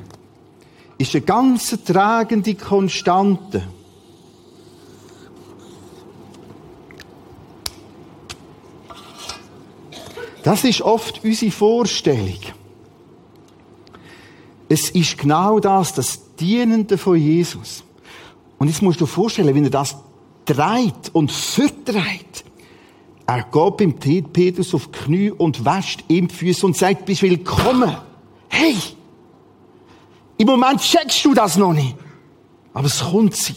ist 0.98 1.14
eine 1.14 1.24
ganz 1.24 1.76
tragende 1.84 2.54
Konstante. 2.54 3.62
Das 10.42 10.64
ist 10.64 10.82
oft 10.82 11.22
unsere 11.24 11.50
Vorstellung. 11.50 12.38
Es 14.68 14.90
ist 14.90 15.18
genau 15.18 15.58
das, 15.58 15.94
das 15.94 16.36
Dienende 16.36 16.96
von 16.96 17.16
Jesus. 17.16 17.82
Und 18.58 18.68
jetzt 18.68 18.82
musst 18.82 19.00
du 19.00 19.04
dir 19.04 19.10
vorstellen, 19.10 19.54
wenn 19.54 19.64
er 19.64 19.70
das 19.70 19.96
dreht 20.44 21.10
und 21.12 21.32
vertreibt, 21.32 22.44
er 23.26 23.42
geht 23.44 23.76
beim 23.76 23.94
Petrus 24.32 24.74
auf 24.74 24.88
die 24.88 24.98
Knie 24.98 25.30
und 25.30 25.64
wäscht 25.64 26.04
ihm 26.08 26.28
die 26.28 26.34
Füße 26.34 26.66
und 26.66 26.76
sagt, 26.76 27.04
bist 27.04 27.22
willkommen. 27.22 27.96
Hey! 28.48 28.74
Im 30.36 30.46
Moment 30.46 30.80
checkst 30.80 31.24
du 31.24 31.34
das 31.34 31.56
noch 31.56 31.72
nicht. 31.72 31.94
Aber 32.72 32.86
es 32.86 33.00
kommt 33.00 33.36
Zeit. 33.36 33.56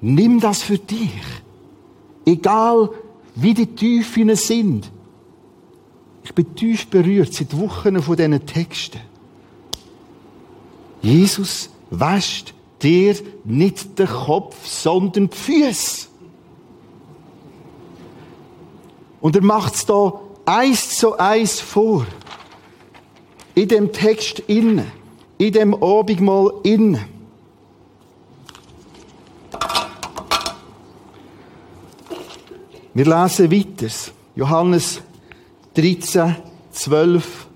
Nimm 0.00 0.40
das 0.40 0.62
für 0.62 0.78
dich. 0.78 1.10
Egal, 2.24 2.90
wie 3.34 3.54
die 3.54 3.66
Tiefen 3.66 4.34
sind. 4.36 4.90
Ich 6.24 6.34
bin 6.34 6.54
tief 6.54 6.86
berührt 6.88 7.32
seit 7.32 7.56
Wochen 7.58 8.00
von 8.00 8.16
diesen 8.16 8.46
Texten. 8.46 9.00
Jesus 11.02 11.70
wäscht 11.90 12.54
dir 12.80 13.16
nicht 13.44 13.98
den 13.98 14.06
Kopf, 14.06 14.66
sondern 14.66 15.28
die 15.28 15.36
Füße. 15.36 16.08
Und 19.20 19.36
er 19.36 19.42
macht 19.42 19.74
es 19.74 19.86
da 19.86 20.20
eins 20.46 20.96
zu 20.96 21.16
eins 21.18 21.60
vor. 21.60 22.06
In 23.54 23.68
dem 23.68 23.92
Text 23.92 24.40
innen. 24.40 24.90
In 25.38 25.52
dem 25.52 25.74
Abendmahl 25.74 26.52
innen. 26.62 27.04
Wir 32.94 33.04
lesen 33.04 33.50
weiter. 33.50 33.92
Johannes 34.34 35.00
13, 35.74 36.36
12, 36.70 37.46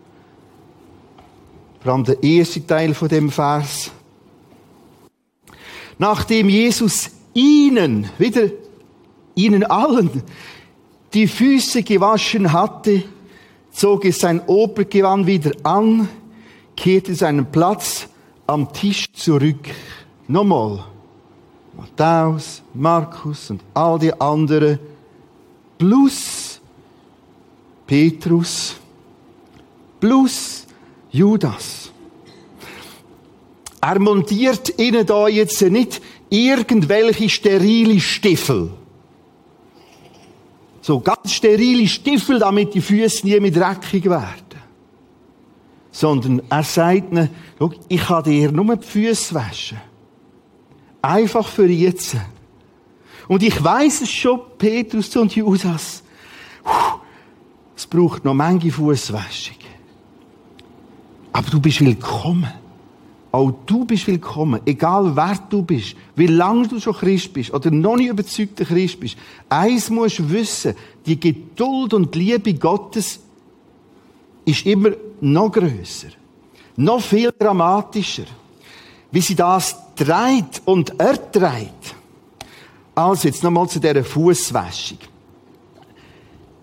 vor 1.81 1.93
allem 1.93 2.05
der 2.05 2.23
erste 2.23 2.67
Teil 2.67 2.95
von 2.95 3.09
dem 3.09 3.31
Vers. 3.31 3.91
Nachdem 5.99 6.49
Jesus 6.49 7.11
ihnen, 7.35 8.09
wieder 8.19 8.49
ihnen 9.35 9.65
allen, 9.65 10.23
die 11.15 11.27
Füße 11.27 11.83
gewaschen 11.83 12.53
hatte, 12.53 13.05
zog 13.71 14.05
es 14.05 14.19
sein 14.19 14.41
Obergewand 14.47 15.27
wieder 15.27 15.53
an, 15.63 16.09
kehrte 16.77 17.15
seinen 17.15 17.47
Platz 17.47 18.09
am 18.47 18.73
Tisch 18.73 19.13
zurück. 19.13 19.69
Nochmal. 20.29 20.85
Matthäus, 21.77 22.63
Markus 22.73 23.51
und 23.51 23.63
all 23.75 23.99
die 23.99 24.19
anderen, 24.19 24.79
plus 25.79 26.46
Petrus, 27.87 28.77
plus 30.01 30.67
Judas. 31.11 31.93
Er 33.81 34.01
montiert 34.01 34.79
ihnen 34.79 35.07
da 35.07 35.29
jetzt 35.29 35.63
nicht 35.63 36.03
irgendwelche 36.29 37.29
sterile 37.29 38.01
Stiefel. 38.01 38.71
So 40.81 41.01
ganz 41.01 41.33
sterile 41.33 41.87
Stiefel, 41.87 42.39
damit 42.39 42.75
die 42.75 42.81
Füße 42.81 43.27
nie 43.27 43.39
mit 43.41 43.57
dreckig 43.57 44.05
werden. 44.05 44.61
Sondern 45.93 46.43
er 46.49 46.63
sagt 46.63 47.13
ihnen, 47.13 47.31
ich 47.89 48.01
kann 48.01 48.25
dir 48.25 48.51
nur 48.53 48.77
die 48.77 48.87
Füße 48.87 49.35
waschen. 49.35 49.79
Einfach 51.03 51.47
für 51.47 51.67
jetzt. 51.67 52.17
Und 53.29 53.43
ich 53.43 53.63
weiß 53.63 54.03
es 54.03 54.11
schon, 54.11 54.41
Petrus 54.59 55.15
und 55.17 55.35
Jusas. 55.35 56.03
Es 57.77 57.87
braucht 57.87 58.25
noch 58.25 58.35
manche 58.35 58.73
Fußwäschung. 58.73 59.57
Aber 61.33 61.51
du 61.51 61.61
bist 61.61 61.83
willkommen. 61.83 62.51
Auch 63.31 63.53
du 63.67 63.85
bist 63.85 64.07
willkommen. 64.07 64.63
Egal 64.65 65.15
wer 65.15 65.39
du 65.51 65.61
bist, 65.61 65.95
wie 66.15 66.27
lange 66.27 66.67
du 66.69 66.81
schon 66.81 66.95
Christ 66.95 67.35
bist 67.35 67.53
oder 67.53 67.71
noch 67.71 67.97
nicht 67.97 68.09
überzeugter 68.09 68.65
Christ 68.65 68.99
bist. 68.99 69.19
Eins 69.51 69.91
musst 69.91 70.21
du 70.21 70.31
wissen. 70.31 70.75
Die 71.05 71.21
Geduld 71.21 71.93
und 71.93 72.15
Liebe 72.15 72.55
Gottes 72.55 73.21
ist 74.47 74.65
immer 74.65 74.93
noch 75.21 75.53
größer. 75.53 76.09
Noch 76.77 77.03
viel 77.03 77.31
dramatischer. 77.39 78.25
Wie 79.11 79.21
sie 79.21 79.35
das 79.35 79.77
treibt 79.95 80.63
und 80.65 80.99
ertreibt. 80.99 81.95
Also, 82.95 83.29
jetzt 83.29 83.43
nochmal 83.43 83.69
zu 83.69 83.79
dieser 83.79 84.03
Fußwäschung. 84.03 84.99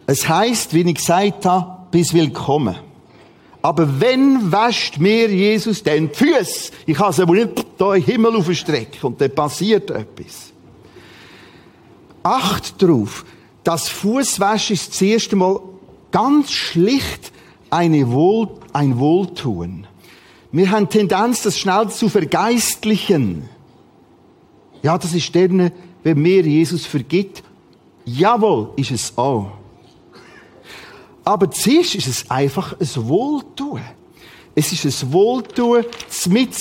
Es 0.05 0.27
heißt, 0.27 0.73
wie 0.73 0.81
ich 0.81 0.95
gesagt 0.95 1.45
habe, 1.45 1.87
bis 1.91 2.13
willkommen. 2.13 2.75
Aber 3.61 4.01
wenn 4.01 4.51
wäscht 4.51 4.99
mir 4.99 5.29
Jesus 5.29 5.83
den 5.83 6.09
Füß? 6.09 6.71
Ich 6.85 6.97
kann 6.97 7.11
es 7.11 7.19
aber 7.19 7.33
nicht 7.33 7.65
da 7.77 7.93
im 7.93 8.03
Himmel 8.03 8.35
aufstrecken 8.35 8.99
und 9.03 9.21
dann 9.21 9.33
passiert 9.33 9.89
etwas. 9.89 10.51
Acht 12.23 12.81
darauf, 12.81 13.23
das 13.63 13.87
Fußwäsche 13.87 14.73
ist 14.73 14.93
zuerst 14.93 15.31
einmal 15.31 15.61
ganz 16.11 16.51
schlicht 16.51 17.31
eine 17.69 18.11
Wohl, 18.11 18.49
ein 18.73 18.99
Wohltun. 18.99 19.87
Wir 20.51 20.69
haben 20.69 20.89
Tendenz, 20.89 21.43
das 21.43 21.57
schnell 21.57 21.89
zu 21.89 22.09
vergeistlichen. 22.09 23.49
Ja, 24.81 24.97
das 24.97 25.13
ist 25.13 25.33
dann, 25.33 25.71
wenn 26.03 26.21
mir 26.21 26.43
Jesus 26.43 26.85
vergibt. 26.85 27.41
Jawohl, 28.05 28.71
ist 28.75 28.91
es 28.91 29.17
auch. 29.17 29.62
Aber 31.23 31.49
zuerst 31.51 31.95
ist 31.95 32.07
es 32.07 32.29
einfach 32.29 32.73
ein 32.79 33.07
Wohltun. 33.07 33.81
Es 34.55 34.71
ist 34.71 35.03
ein 35.03 35.13
Wohltun, 35.13 35.85
mit 36.27 36.55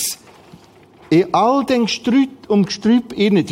in 1.09 1.33
all 1.33 1.63
den 1.65 1.83
Gestrüpp 1.83 2.49
und 2.49 2.65
Gestrüpp 2.65 3.13
innen. 3.13 3.45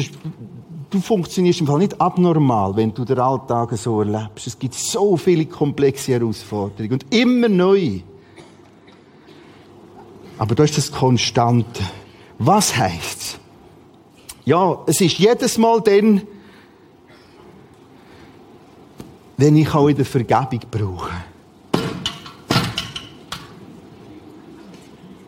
Du 0.90 1.00
funktionierst 1.00 1.62
im 1.62 1.68
Fall 1.68 1.80
nicht 1.80 2.02
abnormal, 2.02 2.76
wenn 2.76 2.94
du 2.94 3.06
den 3.06 3.20
Alltag 3.20 3.78
so 3.78 4.02
erlebst. 4.02 4.48
Es 4.48 4.58
gibt 4.58 4.74
so 4.74 5.16
viele 5.16 5.46
komplexe 5.46 6.14
Herausforderungen 6.14 6.94
und 6.94 7.14
immer 7.14 7.48
neu. 7.48 8.00
Aber 10.38 10.56
da 10.56 10.64
ist 10.64 10.78
das 10.78 10.92
Konstante. 10.92 11.84
Was 12.40 12.76
heißt's? 12.76 13.38
Ja, 14.44 14.80
es 14.88 15.00
ist 15.00 15.20
jedes 15.20 15.60
Mal 15.60 15.82
dann, 15.82 16.24
wenn 19.42 19.56
ich 19.56 19.74
auch 19.74 19.88
in 19.88 19.96
der 19.96 20.06
Vergebung 20.06 20.60
brauche. 20.70 21.10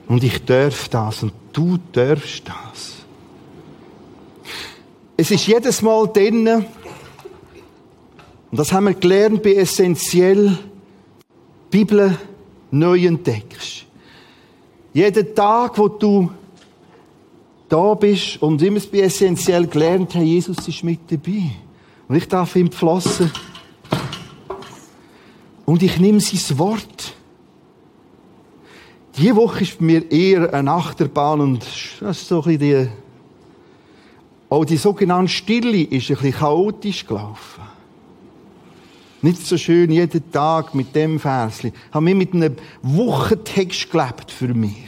Und 0.08 0.24
ich 0.24 0.46
darf 0.46 0.88
das 0.90 1.24
und 1.24 1.34
du 1.52 1.80
darfst 1.92 2.44
das. 2.48 2.94
Es 5.18 5.32
ist 5.32 5.48
jedes 5.48 5.82
Mal 5.82 6.08
drin, 6.14 6.48
und 6.48 6.66
das 8.52 8.72
haben 8.72 8.86
wir 8.86 8.94
gelernt 8.94 9.42
bei 9.42 9.56
Essentiell, 9.56 10.60
Bibel 11.72 12.16
neu 12.70 13.08
entdeckst. 13.08 13.88
Jeden 14.94 15.34
Tag, 15.34 15.76
wo 15.80 15.88
du 15.88 16.30
da 17.68 17.96
bist 17.96 18.40
und 18.44 18.62
immer 18.62 18.80
bei 18.92 19.00
essentiell 19.00 19.66
gelernt 19.66 20.14
hast, 20.14 20.22
Jesus 20.22 20.68
ist 20.68 20.84
mit 20.84 21.00
dabei. 21.10 21.50
Und 22.08 22.16
ich 22.16 22.28
darf 22.28 22.56
ihm 22.56 22.72
flossen. 22.72 23.32
Und 25.66 25.82
ich 25.84 26.00
nehme 26.00 26.20
sein 26.20 26.58
Wort. 26.58 27.14
Diese 29.16 29.36
Woche 29.36 29.62
ist 29.64 29.80
bei 29.80 29.86
mir 29.86 30.12
eher 30.12 30.54
eine 30.54 30.72
Achterbahn 30.72 31.40
und 31.40 31.66
das 32.00 32.18
ist 32.18 32.28
so 32.28 32.42
ein 32.42 32.58
bisschen 32.58 32.60
die, 32.60 32.90
auch 34.50 34.66
die 34.66 34.78
sogenannte 34.78 35.32
Stille 35.32 35.84
ist 35.84 36.10
ein 36.10 36.16
bisschen 36.16 36.34
chaotisch 36.34 37.06
gelaufen. 37.06 37.62
Nicht 39.22 39.46
so 39.46 39.58
schön 39.58 39.90
jeden 39.92 40.32
Tag 40.32 40.76
mit 40.76 40.94
dem 40.96 41.20
Versli. 41.20 41.70
Ich 41.70 41.94
habe 41.94 42.04
mir 42.04 42.16
mit 42.16 42.34
einem 42.34 42.56
Wochentext 42.82 43.90
gelebt 43.90 44.32
für 44.32 44.54
mich. 44.54 44.88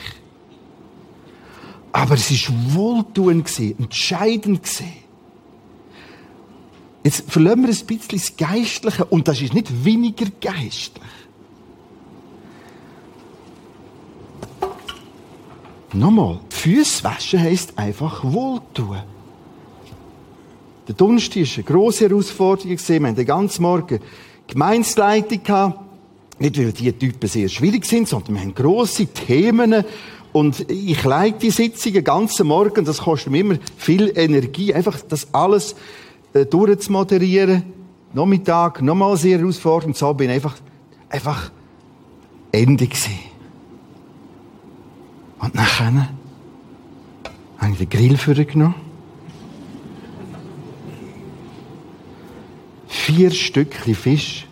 Aber 1.93 2.15
es 2.15 2.29
ist 2.31 2.51
wohltuend 2.73 3.47
entscheidend 3.59 4.63
gewesen. 4.63 5.04
Jetzt 7.05 7.31
verlieren 7.31 7.61
wir 7.61 7.69
ein 7.69 7.85
bisschen 7.85 8.17
das 8.17 8.35
Geistliche 8.35 9.05
und 9.05 9.27
das 9.27 9.39
ist 9.39 9.53
nicht 9.53 9.85
weniger 9.85 10.25
geistlich. 10.41 11.03
Nochmal, 15.93 16.39
Füße 16.49 17.03
waschen 17.03 17.41
heisst 17.41 17.77
einfach 17.77 18.23
wohltun. 18.23 19.03
Der 20.87 20.95
Donnerstag 20.95 21.43
war 21.43 21.53
eine 21.53 21.63
grosse 21.63 22.09
Herausforderung. 22.09 22.79
Wir 22.87 22.95
haben 22.95 23.15
den 23.15 23.25
ganzen 23.27 23.61
Morgen 23.61 23.99
Gemeinsleitung 24.47 25.43
gehabt. 25.43 25.79
Nicht, 26.39 26.57
weil 26.57 26.71
die 26.71 26.91
Typen 26.91 27.29
sehr 27.29 27.49
schwierig 27.49 27.85
sind, 27.85 28.07
sondern 28.07 28.33
wir 28.33 28.41
haben 28.41 28.55
grosse 28.55 29.05
Themen. 29.05 29.85
Und 30.33 30.71
ich 30.71 31.03
leite 31.03 31.37
die 31.37 31.51
Sitzung 31.51 31.93
den 31.93 32.03
ganzen 32.03 32.47
Morgen. 32.47 32.83
Das 32.83 32.97
kostet 32.97 33.31
mir 33.31 33.41
immer 33.41 33.57
viel 33.77 34.11
Energie. 34.15 34.73
Einfach 34.73 34.99
das 35.07 35.31
alles 35.35 35.75
äh, 36.35 36.45
durchzumoderieren. 36.45 37.63
Nachmittag, 38.13 38.81
nochmal 38.81 39.15
sehr 39.15 39.39
herausfordernd. 39.39 39.95
So 39.95 40.13
bin 40.13 40.29
ich 40.29 40.35
einfach, 40.35 40.55
einfach 41.09 41.49
Ende 42.51 42.87
gewesen. 42.87 43.19
Und 45.39 45.55
nachher 45.55 46.09
habe 47.57 47.71
ich 47.71 47.77
den 47.77 47.89
Grill 47.89 48.17
für 48.17 48.35
genommen 48.45 48.75
Vier 52.87 53.31
Stückchen 53.31 53.95
Fisch. 53.95 54.47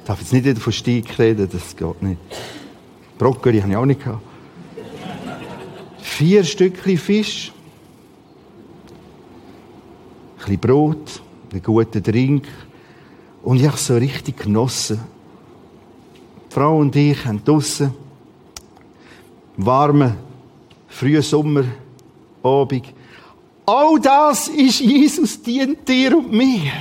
Ich 0.00 0.06
darf 0.06 0.20
jetzt 0.20 0.32
nicht 0.32 0.58
von 0.58 0.72
Steak 0.72 1.18
reden, 1.18 1.48
das 1.52 1.76
geht 1.76 2.02
nicht. 2.02 2.20
Brokkoli 3.18 3.60
habe 3.60 3.70
ich 3.70 3.76
auch 3.76 3.84
nicht 3.84 4.02
gehabt. 4.02 4.22
Vier 6.00 6.44
Stückchen 6.44 6.96
Fisch. 6.96 7.52
Bisschen 10.44 10.60
Brot, 10.60 11.22
einen 11.52 11.62
guten 11.62 12.02
Drink. 12.02 12.46
Und 13.42 13.58
ich 13.58 13.66
habe 13.66 13.76
so 13.76 13.94
richtig 13.94 14.38
genossen. 14.38 15.00
Die 16.50 16.54
Frau 16.54 16.78
und 16.78 16.94
ich 16.96 17.24
haben 17.24 17.42
draussen 17.44 17.94
warmen, 19.56 20.14
frühen 20.88 21.22
Sommerabend. 21.22 22.94
All 23.66 24.00
das 24.00 24.48
ist 24.48 24.80
Jesus 24.80 25.40
dient 25.40 25.88
dir 25.88 26.16
und 26.16 26.32
mir 26.32 26.72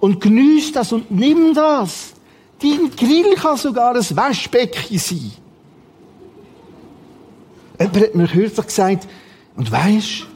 und 0.00 0.20
genieß 0.20 0.72
das 0.72 0.92
und 0.92 1.10
nimm 1.10 1.54
das. 1.54 2.12
Dein 2.60 2.90
Grill 2.94 3.34
kann 3.34 3.56
sogar 3.56 3.94
ein 3.94 4.16
Waschbecken 4.16 4.98
sein. 4.98 5.32
Jemand 7.78 7.96
hat 7.96 8.14
mir 8.14 8.26
kürzlich 8.26 8.66
gesagt, 8.66 9.08
und 9.56 9.70
weisst, 9.70 10.26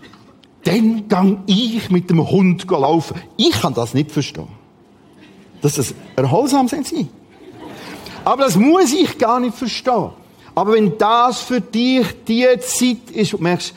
dann 0.65 1.09
gang 1.09 1.43
ich 1.47 1.91
mit 1.91 2.09
dem 2.11 2.29
Hund 2.31 2.71
laufen. 2.71 3.21
Ich 3.37 3.53
kann 3.53 3.75
das 3.75 3.95
nicht 3.95 4.13
verstehen. 4.13 4.49
Dass 5.61 5.75
das 5.75 5.95
erholsam 6.17 6.69
sein 6.69 6.85
soll. 6.85 7.09
Aber 8.25 8.45
das 8.45 8.57
muss 8.57 8.93
ich 8.93 9.19
gar 9.19 9.41
nicht 9.41 9.57
verstehen. 9.57 10.11
Aber 10.55 10.75
wenn 10.75 10.97
das 10.99 11.41
für 11.41 11.61
dich 11.61 12.07
die 12.27 12.47
Zeit 12.61 13.11
ist, 13.11 13.35
und 13.35 13.43
merkst, 13.43 13.75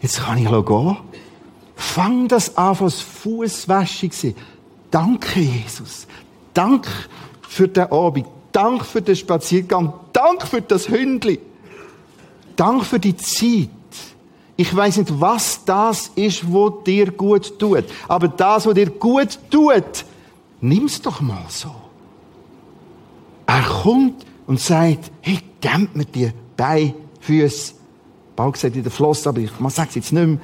Jetzt 0.00 0.20
kann 0.20 0.38
ich 0.38 0.48
gehen. 0.48 0.96
Fang 1.74 2.28
das 2.28 2.56
an, 2.56 2.76
als 2.80 3.00
Fußwäsche 3.00 4.10
sein. 4.12 4.34
Danke, 4.90 5.40
Jesus. 5.40 6.06
Danke 6.54 6.88
für 7.42 7.68
den 7.68 7.90
Abend. 7.90 8.26
Danke 8.52 8.84
für 8.84 9.02
den 9.02 9.16
Spaziergang. 9.16 9.92
Danke 10.12 10.46
für 10.46 10.62
das 10.62 10.88
Hündli. 10.88 11.38
Danke 12.56 12.84
für 12.84 12.98
die 12.98 13.16
Zeit. 13.16 13.70
Ich 14.60 14.74
weiß 14.74 14.96
nicht, 14.96 15.20
was 15.20 15.64
das 15.64 16.10
ist, 16.16 16.52
wo 16.52 16.68
dir 16.68 17.12
gut 17.12 17.60
tut. 17.60 17.84
Aber 18.08 18.26
das, 18.26 18.66
was 18.66 18.74
dir 18.74 18.90
gut 18.90 19.38
tut, 19.50 20.04
nimm's 20.60 21.00
doch 21.00 21.20
mal 21.20 21.44
so. 21.48 21.72
Er 23.46 23.62
kommt 23.62 24.26
und 24.48 24.58
sagt, 24.58 25.12
hey, 25.20 25.38
gib 25.60 25.94
mir 25.94 26.06
die 26.06 26.32
Beine, 26.56 26.92
Füße. 27.20 27.74
Bald 28.34 28.54
gesagt 28.54 28.74
in 28.74 28.82
der 28.82 28.90
Floss, 28.90 29.28
aber 29.28 29.38
ich 29.38 29.60
man 29.60 29.70
sagt 29.70 29.90
es 29.90 29.94
jetzt 29.94 30.12
nicht 30.12 30.26
mehr. 30.26 30.38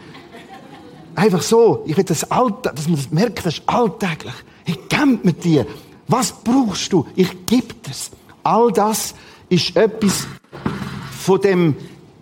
Einfach 1.16 1.42
so. 1.42 1.82
Ich 1.84 1.96
will 1.96 2.04
das 2.04 2.30
Alltag, 2.30 2.76
dass 2.76 2.86
man 2.86 2.96
das 2.96 3.10
merkt, 3.10 3.44
das 3.44 3.58
ist 3.58 3.68
alltäglich. 3.68 4.34
Hey, 4.64 4.78
gib 4.88 5.24
mir 5.24 5.32
die. 5.32 5.64
Was 6.06 6.32
brauchst 6.32 6.92
du? 6.92 7.04
Ich 7.16 7.46
gebe 7.46 7.74
es. 7.90 8.12
All 8.44 8.70
das 8.70 9.12
ist 9.48 9.76
etwas 9.76 10.28
von 11.18 11.40
dem 11.40 11.74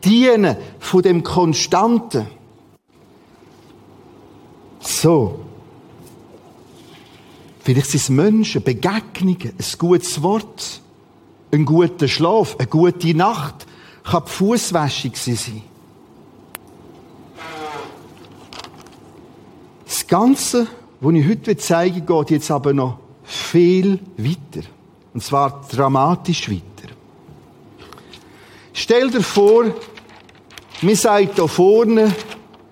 Dienen, 0.04 0.56
von 0.78 1.02
dem 1.02 1.22
Konstanten. 1.22 2.26
So. 4.80 5.40
Vielleicht 7.60 7.90
sind 7.90 8.00
es 8.00 8.08
Menschen, 8.08 8.62
Begegnungen, 8.62 9.52
ein 9.56 9.78
gutes 9.78 10.20
Wort, 10.22 10.80
ein 11.52 11.64
guter 11.64 12.08
Schlaf, 12.08 12.56
eine 12.58 12.66
gute 12.66 13.14
Nacht, 13.14 13.66
kann 14.02 14.24
die 14.26 14.30
Fußwäsche 14.30 15.12
sein. 15.14 15.62
Das 19.84 20.06
Ganze, 20.06 20.66
was 21.00 21.14
ich 21.14 21.28
heute 21.28 21.56
zeigen 21.56 22.08
will, 22.08 22.18
geht 22.18 22.30
jetzt 22.30 22.50
aber 22.50 22.72
noch 22.72 22.98
viel 23.22 24.00
weiter. 24.16 24.66
Und 25.14 25.22
zwar 25.22 25.64
dramatisch 25.70 26.50
weiter. 26.50 26.62
Stell 28.72 29.10
dir 29.10 29.22
vor, 29.22 29.66
mir 30.82 30.96
sagt 30.96 31.38
da 31.38 31.46
vorne, 31.46 32.14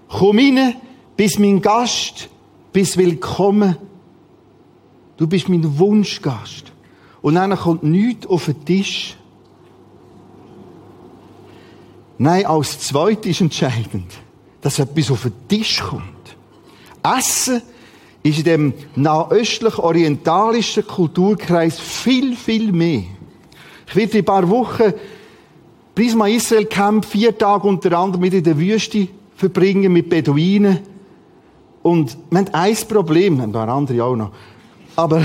komm 0.09 0.39
rein, 0.39 0.77
bist 1.17 1.39
mein 1.39 1.61
Gast, 1.61 2.29
bist 2.73 2.97
willkommen. 2.97 3.77
Du 5.17 5.27
bist 5.27 5.49
mein 5.49 5.79
Wunschgast. 5.79 6.73
Und 7.23 7.35
dann 7.35 7.55
kommt 7.57 7.83
nichts 7.83 8.27
auf 8.27 8.47
den 8.47 8.65
Tisch. 8.65 9.17
Nein, 12.19 12.47
als 12.47 12.81
zweites 12.81 13.33
ist 13.33 13.41
entscheidend, 13.41 14.13
dass 14.61 14.79
etwas 14.79 15.11
auf 15.11 15.23
den 15.23 15.33
Tisch 15.49 15.81
kommt. 15.81 16.05
Essen 17.03 17.63
ist 18.23 18.39
in 18.39 18.45
dem 18.45 18.75
nahöstlich-orientalischen 18.97 20.87
Kulturkreis 20.87 21.79
viel, 21.79 22.37
viel 22.37 22.73
mehr. 22.73 23.05
Ich 23.87 23.97
werde 23.97 24.13
in 24.13 24.19
ein 24.19 24.25
paar 24.25 24.49
Wochen 24.49 24.93
Prisma 26.01 26.29
Israel 26.29 26.65
Camp 26.65 27.05
vier 27.05 27.37
Tage 27.37 27.69
unter 27.69 27.99
anderem 27.99 28.23
mit 28.23 28.33
in 28.33 28.43
der 28.43 28.59
Wüste 28.59 29.07
verbringen 29.37 29.93
mit 29.93 30.09
Beduinen. 30.09 30.79
Und 31.83 32.17
wir 32.31 32.39
haben 32.39 32.55
ein 32.55 32.77
Problem, 32.89 33.39
ein 33.39 33.53
paar 33.53 33.69
andere 33.69 34.03
auch 34.03 34.17
noch. 34.17 34.31
Aber 34.97 35.23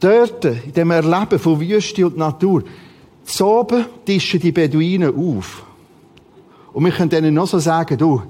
dort, 0.00 0.46
in 0.46 0.72
dem 0.72 0.90
Erleben 0.90 1.38
von 1.38 1.60
Wüste 1.60 2.06
und 2.06 2.16
Natur, 2.16 2.64
oben 3.40 3.84
tischen 4.06 4.40
die 4.40 4.52
Beduinen 4.52 5.14
auf. 5.14 5.66
Und 6.72 6.86
wir 6.86 6.92
können 6.92 7.10
denen 7.10 7.34
noch 7.34 7.46
so 7.46 7.58
sagen, 7.58 7.98
du, 7.98 8.22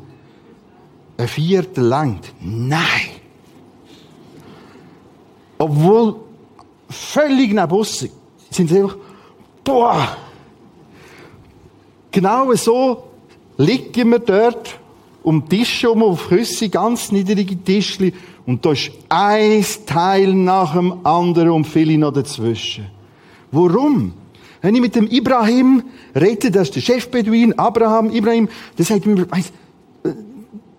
ein 1.16 1.28
Viertel 1.28 1.84
langt. 1.84 2.32
Nein! 2.40 3.10
Obwohl 5.56 6.16
völlig 6.88 7.52
neben 7.52 7.70
uns 7.70 8.08
sind 8.50 8.68
sie 8.68 8.80
einfach, 8.80 8.96
boah! 9.62 10.16
Genau 12.10 12.52
so 12.54 13.04
liegen 13.56 14.10
wir 14.10 14.18
dort 14.18 14.78
um 15.22 15.48
Tische 15.48 15.90
um 15.90 16.02
auf 16.02 16.28
Küsse, 16.28 16.68
ganz 16.68 17.12
niedrige 17.12 17.56
Tischli, 17.56 18.12
und 18.46 18.64
da 18.64 18.72
ist 18.72 18.90
ein 19.08 19.64
Teil 19.86 20.32
nach 20.32 20.74
dem 20.74 21.06
anderen 21.06 21.50
und 21.50 21.66
viele 21.66 21.96
noch 21.98 22.12
dazwischen. 22.12 22.86
Warum? 23.52 24.12
Wenn 24.62 24.74
ich 24.74 24.80
mit 24.80 24.94
dem 24.94 25.06
Ibrahim 25.06 25.82
rede, 26.14 26.50
das 26.50 26.68
ist 26.68 26.76
der 26.76 26.80
Chefbeduin, 26.80 27.58
Abraham, 27.58 28.10
Ibrahim, 28.10 28.48
der 28.76 28.84
sagt 28.84 29.06
mir, 29.06 29.26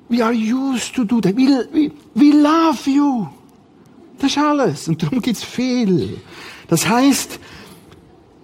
we 0.10 0.22
are 0.22 0.34
used 0.34 0.94
to 0.94 1.04
do 1.06 1.22
that. 1.22 1.36
We, 1.36 1.48
we, 1.72 1.91
we 2.13 2.32
love 2.32 2.89
you. 2.89 3.28
Das 4.20 4.32
ist 4.32 4.38
alles. 4.38 4.88
Und 4.88 5.02
darum 5.02 5.22
gibt's 5.22 5.44
viel. 5.44 6.17
Das 6.67 6.88
heißt, 6.88 7.39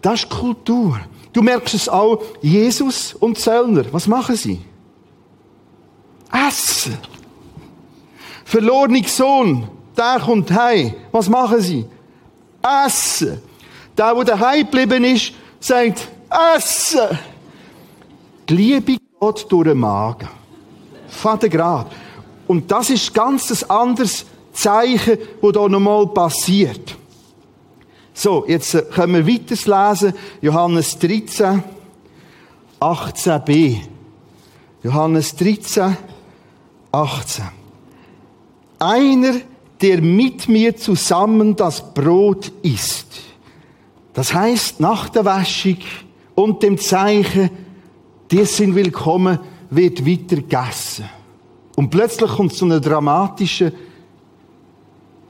das 0.01 0.23
ist 0.23 0.29
Kultur. 0.29 0.99
Du 1.37 1.43
merkst 1.43 1.75
es 1.75 1.87
auch, 1.87 2.19
Jesus 2.41 3.13
und 3.13 3.37
Zöllner, 3.37 3.85
was 3.91 4.07
machen 4.07 4.35
sie? 4.35 4.59
Essen. 6.31 6.97
Verlorener 8.43 9.07
Sohn, 9.07 9.67
der 9.95 10.19
kommt 10.19 10.49
heim. 10.49 10.95
Was 11.11 11.29
machen 11.29 11.61
sie? 11.61 11.85
Essen. 12.83 13.39
Der, 13.95 14.15
der 14.15 14.23
daheim 14.23 14.61
geblieben 14.61 15.03
ist, 15.03 15.33
sagt, 15.59 16.07
Essen. 16.55 17.19
Die 18.49 18.55
Liebe 18.55 18.93
geht 18.93 19.45
durch 19.51 19.63
den 19.63 19.77
Magen. 19.77 20.29
Vater 21.07 21.49
Grad. 21.49 21.91
Und 22.47 22.71
das 22.71 22.89
ist 22.89 23.13
ganz 23.13 23.51
ein 23.51 23.69
anderes 23.69 24.25
Zeichen, 24.53 25.19
das 25.39 25.51
da 25.51 25.69
nochmal 25.69 26.07
passiert. 26.07 26.97
So, 28.19 28.45
jetzt 28.47 28.73
äh, 28.73 28.81
können 28.81 29.13
wir 29.13 29.27
weiter 29.27 29.91
lesen. 29.91 30.13
Johannes 30.41 30.97
13, 30.97 31.61
18b. 32.79 33.77
Johannes 34.81 35.35
13, 35.35 35.95
18. 36.91 37.45
Einer, 38.79 39.35
der 39.79 40.01
mit 40.01 40.49
mir 40.49 40.75
zusammen 40.75 41.55
das 41.55 41.93
Brot 41.93 42.51
isst. 42.63 43.21
Das 44.15 44.33
heißt, 44.33 44.79
nach 44.79 45.09
der 45.09 45.23
Wäschung 45.23 45.77
und 46.33 46.63
dem 46.63 46.79
Zeichen, 46.79 47.51
dir 48.31 48.47
sind 48.47 48.73
willkommen, 48.73 49.37
wird 49.69 50.03
weiter 50.03 50.37
gegessen. 50.37 51.07
Und 51.75 51.91
plötzlich 51.91 52.31
kommt 52.31 52.53
so 52.53 52.65
eine 52.65 52.81
dramatische 52.81 53.71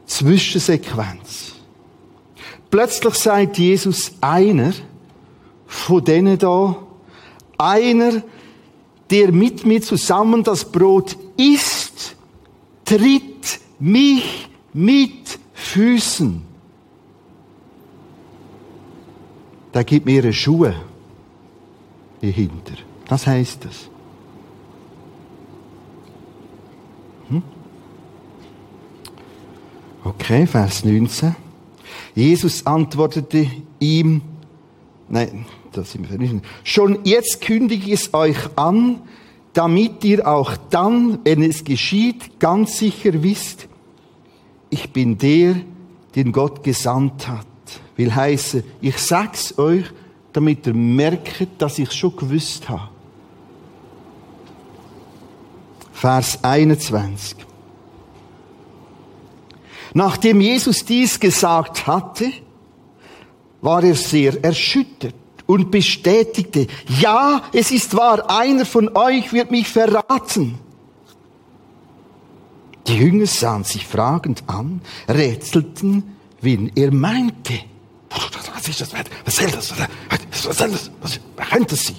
Zwischensequenz. 0.06 1.47
Plötzlich 2.70 3.14
sagt 3.16 3.58
Jesus, 3.58 4.12
einer 4.20 4.74
von 5.68 6.04
denen 6.04 6.38
da, 6.38 6.76
einer, 7.58 8.24
der 9.10 9.32
mit 9.32 9.66
mir 9.66 9.82
zusammen 9.82 10.44
das 10.44 10.66
Brot 10.66 11.18
isst, 11.38 12.16
tritt 12.86 13.60
mich 13.80 14.50
mit 14.74 15.40
Füßen. 15.54 16.42
Da 19.72 19.84
gibt 19.84 20.06
mir 20.06 20.14
ihre 20.14 20.34
Schuhe 20.34 20.76
hinter. 22.22 22.74
Das 23.08 23.28
heißt 23.28 23.66
das. 23.66 23.90
Hm? 27.30 27.44
Okay, 30.04 30.48
Vers 30.48 30.84
19. 30.84 31.47
Jesus 32.18 32.66
antwortete 32.66 33.46
ihm, 33.80 34.24
nein, 35.08 35.46
das 35.72 35.92
sind 35.92 36.10
wir 36.10 36.18
nicht. 36.18 36.44
Schon 36.64 37.00
jetzt 37.04 37.42
kündige 37.42 37.94
ich 37.94 38.02
es 38.02 38.14
euch 38.16 38.38
an, 38.56 39.02
damit 39.54 40.04
ihr 40.04 40.28
auch 40.28 40.58
dann, 40.72 41.20
wenn 41.24 41.44
es 41.44 41.64
geschieht, 41.64 42.40
ganz 42.40 42.80
sicher 42.80 43.22
wisst, 43.22 43.68
ich 44.72 44.92
bin 44.92 45.20
der, 45.20 45.58
den 46.16 46.32
Gott 46.32 46.64
gesandt 46.64 47.28
hat. 47.28 47.46
Will 47.96 48.14
heißen, 48.14 48.64
ich 48.82 48.98
sag's 48.98 49.60
euch, 49.60 49.86
damit 50.34 50.66
ihr 50.66 50.74
merkt, 50.74 51.48
dass 51.60 51.78
ich 51.78 51.92
schon 51.92 52.16
gewusst 52.16 52.68
habe. 52.68 52.90
Vers 55.94 56.44
21. 56.44 57.38
Nachdem 59.98 60.42
Jesus 60.42 60.86
dies 60.86 61.20
gesagt 61.20 61.88
hatte, 61.88 62.32
war 63.62 63.84
er 63.84 63.96
sehr 63.96 64.44
erschüttert 64.44 65.16
und 65.48 65.72
bestätigte, 65.72 66.68
ja, 67.00 67.42
es 67.52 67.72
ist 67.72 67.98
wahr, 67.98 68.30
einer 68.30 68.68
von 68.68 68.96
euch 68.96 69.34
wird 69.34 69.50
mich 69.50 69.68
verraten. 69.68 70.60
Die 72.86 72.94
Jünger 72.94 73.26
sahen 73.26 73.64
sich 73.64 73.88
fragend 73.88 74.44
an, 74.46 74.82
rätselten, 75.10 76.16
wen 76.42 76.72
er 76.76 76.94
meinte. 76.94 77.56
Was 78.54 78.68
ist 78.68 78.82
das? 78.82 78.94
Was 79.26 79.36
soll 79.36 79.50
das? 79.50 79.74
Was 80.44 80.58
soll 80.60 80.70
das? 80.70 80.92
Was 81.02 81.20
könnte 81.50 81.76
sein? 81.76 81.96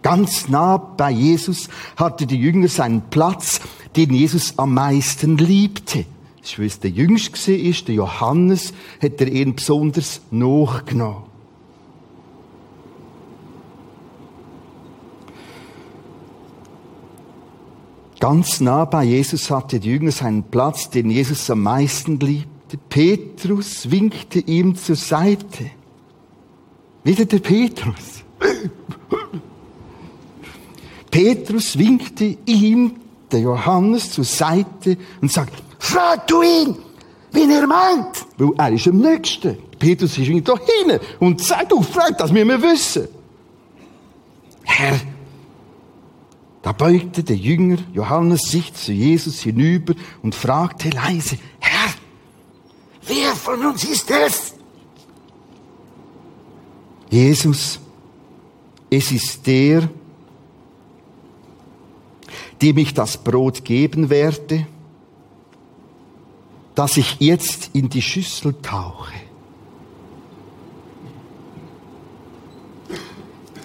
Ganz 0.00 0.48
nah 0.48 0.78
bei 0.78 1.10
Jesus 1.10 1.68
hatte 1.96 2.26
die 2.26 2.38
Jünger 2.38 2.68
seinen 2.68 3.10
Platz, 3.10 3.60
den 3.94 4.14
Jesus 4.14 4.54
am 4.56 4.72
meisten 4.72 5.36
liebte. 5.36 6.06
Das 6.40 6.50
ist, 6.50 6.58
weil 6.58 6.66
es 6.66 6.80
der 6.80 6.90
Jüngste 6.90 7.52
war, 7.52 7.84
der 7.86 7.94
Johannes, 7.94 8.72
hat 9.02 9.20
er 9.20 9.28
ihn 9.28 9.54
besonders 9.54 10.20
nachgenommen. 10.30 11.30
Ganz 18.20 18.60
nah 18.60 18.84
bei 18.84 19.04
Jesus 19.04 19.50
hatte 19.50 19.80
die 19.80 19.88
Jünger 19.88 20.12
seinen 20.12 20.42
Platz, 20.42 20.90
den 20.90 21.10
Jesus 21.10 21.48
am 21.50 21.62
meisten 21.62 22.20
liebte. 22.20 22.76
Petrus 22.90 23.90
winkte 23.90 24.40
ihm 24.40 24.76
zur 24.76 24.96
Seite. 24.96 25.70
Wieder 27.02 27.24
der 27.24 27.38
Petrus. 27.38 28.22
Petrus 31.10 31.78
winkte 31.78 32.36
ihm, 32.44 32.96
der 33.32 33.40
Johannes, 33.40 34.12
zur 34.12 34.24
Seite 34.24 34.98
und 35.22 35.32
sagt, 35.32 35.62
frag 35.80 36.26
du 36.28 36.42
ihn, 36.42 36.76
wie 37.32 37.52
er 37.52 37.66
meint. 37.66 38.26
Weil 38.38 38.52
er 38.56 38.72
ist 38.72 38.86
am 38.86 38.98
nächsten. 38.98 39.58
Petrus 39.78 40.16
ist 40.18 40.48
da 40.48 40.54
hinten 40.56 41.04
und 41.18 41.42
sagt, 41.42 41.72
du, 41.72 41.82
frag, 41.82 42.16
das 42.18 42.30
müssen 42.30 42.48
wir 42.48 42.62
wissen. 42.62 43.08
Herr, 44.62 45.00
da 46.62 46.72
beugte 46.72 47.24
der 47.24 47.36
Jünger 47.36 47.78
Johannes 47.92 48.42
sich 48.42 48.72
zu 48.74 48.92
Jesus 48.92 49.40
hinüber 49.40 49.94
und 50.22 50.34
fragte 50.34 50.90
leise, 50.90 51.38
Herr, 51.58 51.94
wer 53.06 53.34
von 53.34 53.64
uns 53.66 53.84
ist 53.84 54.10
es? 54.10 54.54
Jesus, 57.08 57.80
es 58.90 59.10
ist 59.10 59.46
der, 59.46 59.88
dem 62.60 62.78
ich 62.78 62.92
das 62.92 63.16
Brot 63.16 63.64
geben 63.64 64.10
werde, 64.10 64.66
dass 66.80 66.96
ich 66.96 67.16
jetzt 67.18 67.72
in 67.74 67.90
die 67.90 68.00
Schüssel 68.00 68.54
tauche. 68.62 69.12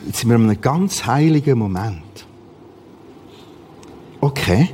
Jetzt 0.05 0.19
sind 0.19 0.29
wir 0.29 0.35
in 0.35 0.49
einem 0.49 0.59
ganz 0.59 1.05
heiligen 1.05 1.57
Moment. 1.57 2.25
Okay, 4.19 4.71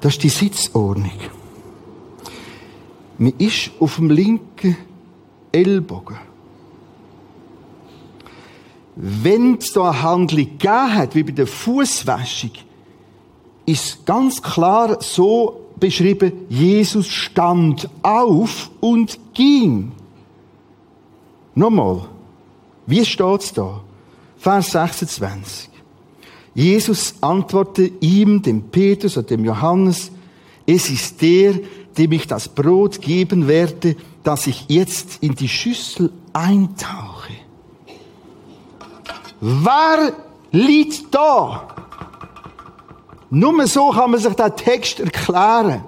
das 0.00 0.12
ist 0.12 0.22
die 0.22 0.28
Sitzordnung. 0.28 1.10
Man 3.18 3.32
ist 3.38 3.72
auf 3.80 3.96
dem 3.96 4.10
linken 4.10 4.76
Ellbogen. 5.50 6.18
Wenn 8.94 9.56
es 9.56 9.72
da 9.72 9.90
eine 9.90 10.02
Handlung 10.02 10.44
gegeben 10.44 10.94
hat, 10.94 11.16
wie 11.16 11.24
bei 11.24 11.32
der 11.32 11.48
Fußwäschung, 11.48 12.52
ist 13.66 14.06
ganz 14.06 14.40
klar 14.40 15.02
so 15.02 15.59
beschrieben, 15.80 16.32
Jesus 16.48 17.08
stand 17.08 17.88
auf 18.02 18.70
und 18.80 19.18
ging. 19.34 19.92
Nochmal, 21.54 22.08
wie 22.86 23.04
steht 23.04 23.40
es 23.40 23.52
da? 23.52 23.80
Vers 24.38 24.72
26. 24.72 25.70
Jesus 26.54 27.14
antwortete 27.20 27.92
ihm, 28.00 28.42
dem 28.42 28.62
Petrus 28.62 29.16
und 29.16 29.30
dem 29.30 29.44
Johannes, 29.44 30.10
es 30.66 30.90
ist 30.90 31.20
der, 31.20 31.54
dem 31.96 32.12
ich 32.12 32.26
das 32.26 32.48
Brot 32.48 33.00
geben 33.00 33.48
werde, 33.48 33.96
dass 34.22 34.46
ich 34.46 34.66
jetzt 34.68 35.22
in 35.22 35.34
die 35.34 35.48
Schüssel 35.48 36.12
eintauche. 36.32 37.32
Wer 39.40 40.12
liegt 40.52 41.14
da? 41.14 41.68
Nur 43.30 43.66
so 43.68 43.90
kann 43.90 44.10
man 44.10 44.20
sich 44.20 44.34
den 44.34 44.56
Text 44.56 45.00
erklären. 45.00 45.84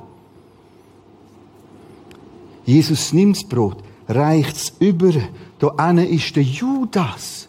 Jesus 2.64 3.12
nimmt 3.12 3.36
das 3.36 3.44
Brot, 3.44 3.78
reicht 4.08 4.56
es 4.56 4.72
über. 4.78 5.12
Da 5.58 5.90
ist 5.90 6.36
der 6.36 6.42
Judas. 6.44 7.48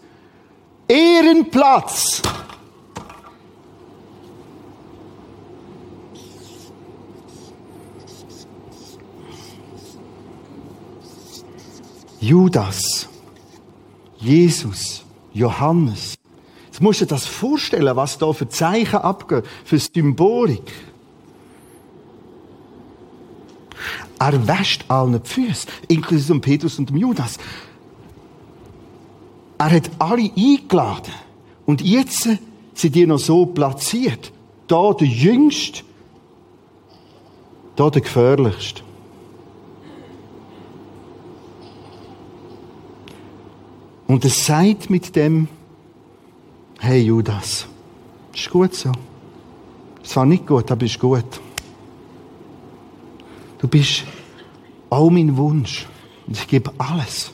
Ehrenplatz. 0.88 2.22
Judas, 12.20 13.10
Jesus, 14.18 15.04
Johannes. 15.34 16.18
Jetzt 16.74 16.82
musst 16.82 17.02
du 17.02 17.06
dir 17.06 17.10
das 17.10 17.28
vorstellen, 17.28 17.96
was 17.96 18.18
da 18.18 18.34
für 18.34 18.50
Zeichen 18.50 18.96
abgehen, 18.96 19.44
für 19.64 19.78
Symbolik. 19.78 20.74
Er 24.18 24.48
wäscht 24.48 24.86
allen 24.88 25.22
die 25.22 25.30
Füße, 25.30 25.68
inklusive 25.88 26.40
Petrus 26.40 26.80
und 26.80 26.90
Judas. 26.90 27.38
Er 29.60 29.70
hat 29.70 29.92
alle 30.00 30.32
eingeladen. 30.36 31.14
Und 31.68 31.82
jetzt 31.84 32.28
sind 32.74 32.96
die 32.96 33.06
noch 33.06 33.20
so 33.20 33.46
platziert. 33.46 34.32
Da 34.66 34.94
der 34.94 35.08
Jüngste, 35.08 35.84
da 37.76 37.92
der 37.92 38.02
Gefährlichste. 38.02 38.82
Und 44.08 44.26
es 44.26 44.44
sagt 44.44 44.90
mit 44.90 45.16
dem, 45.16 45.48
hey 46.84 47.02
Judas, 47.02 47.66
ist 48.34 48.50
gut 48.50 48.74
so. 48.74 48.92
Es 50.04 50.16
war 50.16 50.26
nicht 50.26 50.46
gut, 50.46 50.70
aber 50.70 50.86
ist 50.86 51.00
gut. 51.00 51.24
Du 53.58 53.68
bist 53.68 54.04
all 54.90 55.10
mein 55.10 55.36
Wunsch. 55.38 55.88
Und 56.28 56.38
ich 56.38 56.48
gebe 56.48 56.72
alles. 56.78 57.32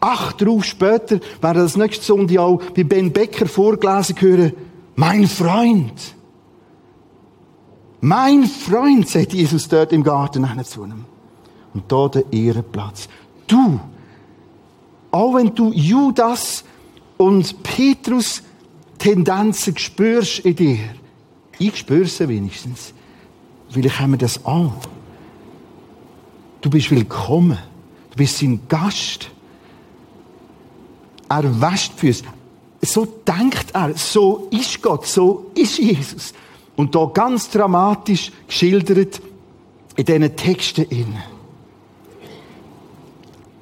Acht 0.00 0.40
drauf 0.42 0.64
später 0.64 1.20
werden 1.40 1.62
das 1.62 1.76
nächste 1.76 2.04
Sonntag 2.04 2.38
auch 2.38 2.60
bei 2.74 2.82
Ben 2.82 3.12
Becker 3.12 3.46
vorgelesen 3.46 4.20
hören, 4.20 4.52
mein 4.96 5.26
Freund. 5.26 6.14
Mein 8.00 8.44
Freund, 8.44 9.08
sagt 9.08 9.32
Jesus 9.32 9.68
dort 9.68 9.92
im 9.92 10.02
Garten 10.02 10.46
zu 10.64 10.84
ihm. 10.84 11.04
Und 11.72 11.90
da 11.90 12.08
der 12.08 12.24
Ehrenplatz. 12.32 13.08
Du 13.46 13.80
auch 15.14 15.36
wenn 15.36 15.54
du 15.54 15.70
Judas 15.72 16.64
und 17.24 17.62
Petrus 17.62 18.42
Tendenzen 18.98 19.76
spürst 19.78 20.40
in 20.40 20.56
dir. 20.56 20.78
Ich 21.58 21.76
spüre 21.78 22.04
sie 22.04 22.28
wenigstens. 22.28 22.92
Vielleicht 23.70 23.98
haben 23.98 24.12
wir 24.12 24.18
das 24.18 24.44
an. 24.44 24.72
Du 26.60 26.68
bist 26.68 26.90
willkommen. 26.90 27.58
Du 28.10 28.16
bist 28.16 28.38
sein 28.38 28.60
Gast. 28.68 29.30
Er 31.28 31.60
wäscht 31.60 31.94
die 31.94 32.00
Füße. 32.00 32.24
So 32.82 33.06
denkt 33.26 33.70
er. 33.72 33.96
So 33.96 34.48
ist 34.50 34.82
Gott. 34.82 35.06
So 35.06 35.50
ist 35.54 35.78
Jesus. 35.78 36.34
Und 36.76 36.94
da 36.94 37.06
ganz 37.06 37.48
dramatisch 37.48 38.32
geschildert 38.46 39.22
in 39.96 40.04
diesen 40.04 40.36
Texten. 40.36 41.16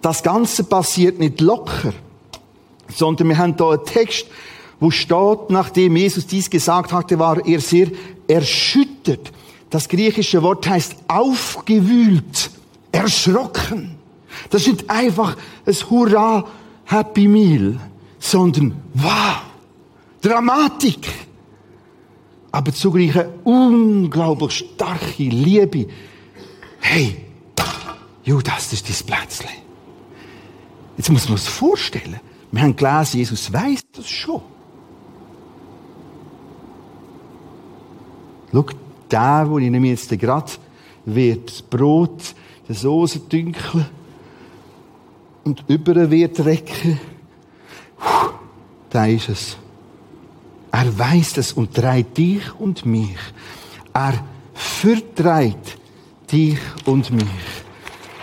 Das 0.00 0.22
Ganze 0.22 0.64
passiert 0.64 1.20
nicht 1.20 1.40
locker, 1.40 1.92
sondern 2.94 3.28
wir 3.28 3.38
haben 3.38 3.56
da 3.56 3.70
einen 3.70 3.84
Text, 3.84 4.26
wo 4.80 4.90
steht, 4.90 5.50
nachdem 5.50 5.96
Jesus 5.96 6.26
dies 6.26 6.50
gesagt 6.50 6.92
hatte, 6.92 7.18
war 7.18 7.44
er 7.46 7.60
sehr 7.60 7.88
erschüttert. 8.26 9.32
Das 9.70 9.88
griechische 9.88 10.42
Wort 10.42 10.68
heißt 10.68 10.96
aufgewühlt, 11.08 12.50
erschrocken. 12.90 13.96
Das 14.50 14.62
ist 14.62 14.72
nicht 14.72 14.90
einfach 14.90 15.36
ein 15.66 15.74
Hurra, 15.88 16.44
Happy 16.84 17.28
Meal, 17.28 17.80
sondern 18.18 18.74
wow, 18.94 19.42
Dramatik. 20.20 21.08
Aber 22.50 22.72
zugleich 22.72 23.16
eine 23.16 23.30
unglaublich 23.44 24.66
starke 24.74 25.22
Liebe. 25.22 25.86
Hey, 26.80 27.16
Judas, 28.24 28.70
das 28.70 28.82
ist 28.82 28.88
dein 28.88 29.06
Plätzchen. 29.06 29.50
Jetzt 30.96 31.10
muss 31.10 31.28
man 31.28 31.38
sich 31.38 31.48
vorstellen. 31.48 32.20
Wir 32.52 32.62
haben 32.62 32.76
gelesen, 32.76 33.18
Jesus 33.18 33.50
weiß 33.50 33.80
das 33.92 34.08
schon. 34.08 34.42
Schau, 38.52 38.66
der, 39.10 39.46
wo 39.48 39.58
ich 39.58 39.70
nehme 39.70 39.88
jetzt 39.88 40.10
gerade 40.10 40.52
wird 41.06 41.48
das 41.48 41.62
Brot, 41.62 42.34
die 42.68 42.74
Soße 42.74 43.20
dünkeln 43.20 43.86
und 45.44 45.64
über 45.66 46.10
wird 46.10 46.44
recken. 46.44 47.00
Da 48.90 49.06
ist 49.06 49.30
es. 49.30 49.56
Er 50.70 50.98
weiß 50.98 51.34
das 51.34 51.52
und 51.52 51.74
treibt 51.74 52.18
dich 52.18 52.54
und 52.58 52.84
mich. 52.84 53.18
Er 53.94 54.24
vertreibt 54.52 55.78
dich 56.30 56.58
und 56.84 57.10
mich. 57.10 57.24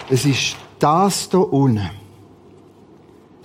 Es 0.09 0.25
ist 0.25 0.55
das 0.77 1.29
da 1.29 1.39
unten. 1.39 1.98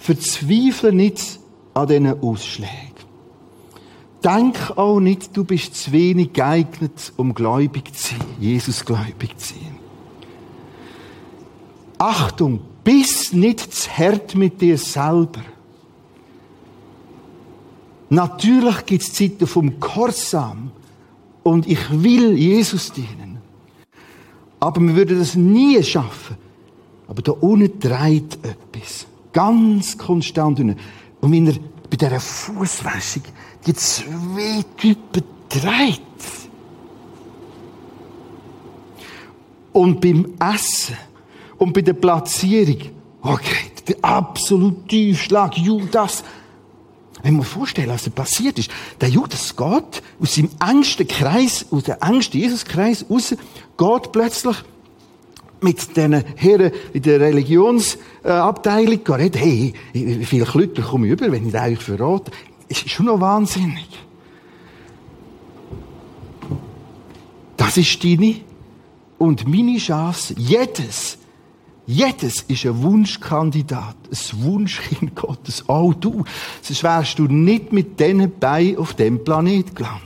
Verzweifle 0.05 0.92
nicht 0.92 1.40
an 1.72 1.88
diesen 1.88 2.22
Ausschlägen. 2.22 2.92
denk 4.22 4.76
auch 4.76 5.00
nicht, 5.00 5.34
du 5.34 5.44
bist 5.44 5.74
zu 5.76 5.92
wenig 5.92 6.34
geeignet, 6.34 7.14
um 7.16 7.32
gläubig 7.32 7.94
zu 7.94 8.09
sein, 8.09 8.26
Jesus 8.38 8.84
gläubig 8.84 9.38
zu 9.38 9.55
sein. 9.55 9.76
Achtung, 11.96 12.61
bist 12.84 13.32
nicht 13.32 13.61
zu 13.61 13.90
hart 13.90 14.34
mit 14.34 14.61
dir 14.61 14.76
selber. 14.76 15.40
Natürlich 18.11 18.84
gibt 18.84 19.05
es 19.05 19.14
Zeiten 19.14 19.46
vom 19.46 19.80
Korsam 19.80 20.70
und 21.42 21.66
ich 21.66 21.80
will 21.90 22.36
Jesus 22.36 22.92
dienen. 22.92 23.38
Aber 24.61 24.82
wir 24.82 24.96
würden 24.96 25.18
das 25.18 25.34
nie 25.34 25.82
schaffen. 25.82 26.36
Aber 27.09 27.22
da 27.22 27.32
unten 27.32 27.80
dreht 27.80 28.34
etwas. 28.44 29.07
Ganz 29.35 29.99
konstant. 29.99 30.59
Und 30.61 30.78
wenn 31.20 31.47
er 31.47 31.55
bei 31.91 31.97
dieser 31.99 32.18
Fußwäschung 32.18 33.24
die 33.66 33.74
zwei 33.74 34.64
Typen 34.76 35.22
dreht. 35.49 36.01
Und 39.72 40.01
beim 40.01 40.35
Essen 40.39 40.97
und 41.59 41.72
bei 41.72 41.82
der 41.82 41.95
Platzierung, 41.95 42.78
okay, 43.22 43.70
der 43.89 43.97
absolute 44.03 44.87
Tiefschlag, 44.87 45.57
Judas. 45.59 46.22
Wenn 47.22 47.37
man 47.37 47.45
vorstellen, 47.45 47.89
was 47.89 48.05
da 48.05 48.11
passiert 48.11 48.59
ist, 48.59 48.70
der 49.01 49.09
Judas 49.09 49.57
geht 49.57 50.03
aus 50.20 50.35
seinem 50.35 50.51
engsten 50.61 51.09
Kreis, 51.09 51.66
aus 51.70 51.85
dem 51.85 51.97
engsten 52.01 52.41
Jesuskreis 52.41 53.07
raus, 53.09 53.35
geht 53.76 54.12
plötzlich 54.12 54.57
mit 55.65 55.97
diesen 55.97 56.12
Herren 56.37 56.71
in 56.93 57.03
der 57.03 57.21
Religionsabteilung 57.21 59.01
reden, 59.07 59.39
hey, 59.39 59.75
wie 59.93 60.25
viele 60.25 60.47
Leute 60.53 60.83
komme 60.83 61.07
ich 61.07 61.12
über, 61.15 61.33
wenn 61.33 61.49
ich 61.49 61.59
eigentlich 61.59 61.83
verrate? 61.83 62.31
Es 62.69 62.83
ist 62.83 62.91
schon 62.91 63.07
noch 63.07 63.21
wahnsinnig. 63.21 63.89
Das 67.57 67.77
ist 67.77 68.05
deine 68.05 68.37
und 69.19 69.49
meine 69.49 69.79
Chance. 69.79 70.35
Jedes, 70.37 71.19
jedes 71.87 72.43
ist 72.43 72.67
ein 72.67 72.83
Wunschkandidat, 72.83 73.97
ein 74.11 74.43
Wunschkind 74.43 75.15
Gottes. 75.15 75.69
Auch 75.69 75.95
du. 75.95 76.25
Sonst 76.62 76.83
wärst 76.83 77.19
du 77.19 77.25
nicht 77.25 77.73
mit 77.73 77.99
diesen 77.99 78.39
Beinen 78.39 78.77
auf 78.77 78.95
dem 78.95 79.25
Planet 79.25 79.75
gelandet. 79.75 80.03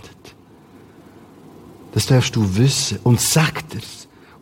Das 1.92 2.06
darfst 2.06 2.36
du 2.36 2.56
wissen. 2.56 2.98
Und 3.02 3.20
sag 3.20 3.68
dir's 3.70 3.97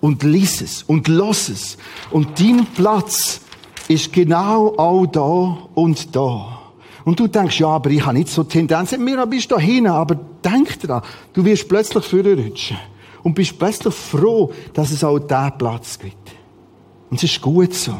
und 0.07 0.22
lies 0.22 0.61
es 0.61 0.84
und 0.84 1.09
los 1.09 1.48
es. 1.48 1.76
Und 2.12 2.38
dein 2.38 2.64
Platz 2.64 3.40
ist 3.88 4.12
genau 4.12 4.72
auch 4.76 5.04
da 5.07 5.68
und 5.74 6.14
da. 6.14 6.61
Und 7.04 7.18
du 7.18 7.26
denkst, 7.26 7.59
ja, 7.59 7.66
aber 7.66 7.90
ich 7.90 8.07
habe 8.07 8.16
nicht 8.16 8.28
so 8.28 8.44
Tendenzen. 8.44 9.02
Mir 9.02 9.26
bist 9.26 9.50
da 9.50 9.59
hinten, 9.59 9.88
aber 9.88 10.14
denk 10.14 10.78
dran, 10.78 11.02
du 11.32 11.44
wirst 11.44 11.68
plötzlich 11.68 12.04
vorrutschen. 12.04 12.76
Und 13.24 13.34
bist 13.34 13.59
plötzlich 13.59 13.94
froh, 13.94 14.52
dass 14.74 14.92
es 14.92 15.02
auch 15.02 15.18
da 15.18 15.50
Platz 15.50 15.98
gibt. 15.98 16.30
Und 17.11 17.16
es 17.16 17.24
ist 17.24 17.42
gut 17.42 17.74
so. 17.74 17.96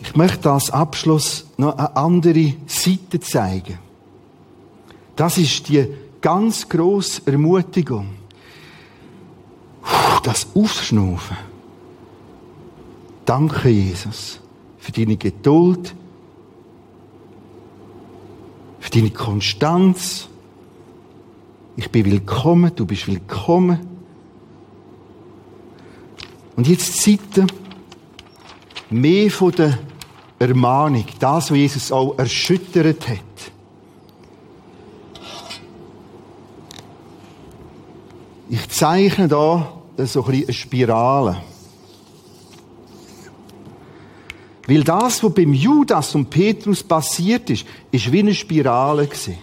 Ich 0.00 0.14
möchte 0.14 0.48
als 0.48 0.70
Abschluss 0.70 1.46
noch 1.56 1.76
eine 1.76 1.96
andere 1.96 2.54
Seite 2.68 3.18
zeigen. 3.18 3.89
Das 5.20 5.36
ist 5.36 5.68
die 5.68 5.86
ganz 6.22 6.66
grosse 6.66 7.20
Ermutigung. 7.26 8.08
Das 10.22 10.46
Aufschnaufen. 10.54 11.36
Danke, 13.26 13.68
Jesus, 13.68 14.40
für 14.78 14.92
deine 14.92 15.18
Geduld, 15.18 15.94
für 18.78 18.90
deine 18.90 19.10
Konstanz. 19.10 20.26
Ich 21.76 21.90
bin 21.90 22.06
willkommen, 22.06 22.72
du 22.74 22.86
bist 22.86 23.06
willkommen. 23.06 23.78
Und 26.56 26.66
jetzt 26.66 26.96
Seite 26.96 27.46
mehr 28.88 29.30
von 29.30 29.52
der 29.52 29.78
Ermahnung, 30.38 31.04
das, 31.18 31.50
was 31.50 31.58
Jesus 31.58 31.92
auch 31.92 32.18
erschüttert 32.18 33.06
hat. 33.06 33.18
Ich 38.50 38.68
zeichne 38.68 39.28
da 39.28 39.72
so 39.96 40.24
ein 40.24 40.34
eine 40.34 40.52
Spirale. 40.52 41.40
Weil 44.66 44.82
das, 44.82 45.22
was 45.22 45.34
beim 45.34 45.54
Judas 45.54 46.14
und 46.16 46.30
Petrus 46.30 46.82
passiert 46.82 47.48
ist, 47.50 47.64
ist 47.92 48.10
wie 48.10 48.18
eine 48.18 48.34
Spirale 48.34 49.06
gewesen. 49.06 49.38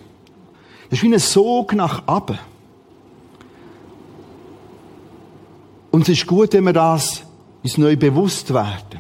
Das 0.90 1.00
ist 1.00 1.04
wie 1.04 1.14
ein 1.14 1.20
Sog 1.20 1.74
nach 1.74 2.06
oben. 2.08 2.38
Und 5.92 6.02
es 6.02 6.10
ist 6.10 6.28
gut, 6.28 6.54
wenn 6.54 6.66
wir 6.66 6.74
das 6.74 7.24
uns 7.64 7.78
neu 7.78 7.96
bewusst 7.96 8.54
werden. 8.54 9.00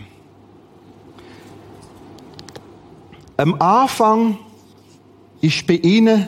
Am 3.35 3.61
Anfang 3.61 4.37
ist 5.41 5.67
bei 5.67 5.75
ihnen 5.75 6.27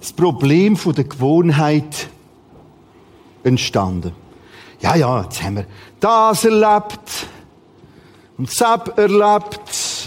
das 0.00 0.05
Problem 0.16 0.76
von 0.76 0.94
der 0.94 1.04
Gewohnheit 1.04 2.08
entstanden. 3.44 4.12
Ja, 4.80 4.96
ja, 4.96 5.22
jetzt 5.22 5.42
haben 5.42 5.56
wir 5.56 5.66
das 6.00 6.44
erlebt 6.44 7.28
und 8.36 8.48
das 8.48 8.88
erlebt 8.96 10.06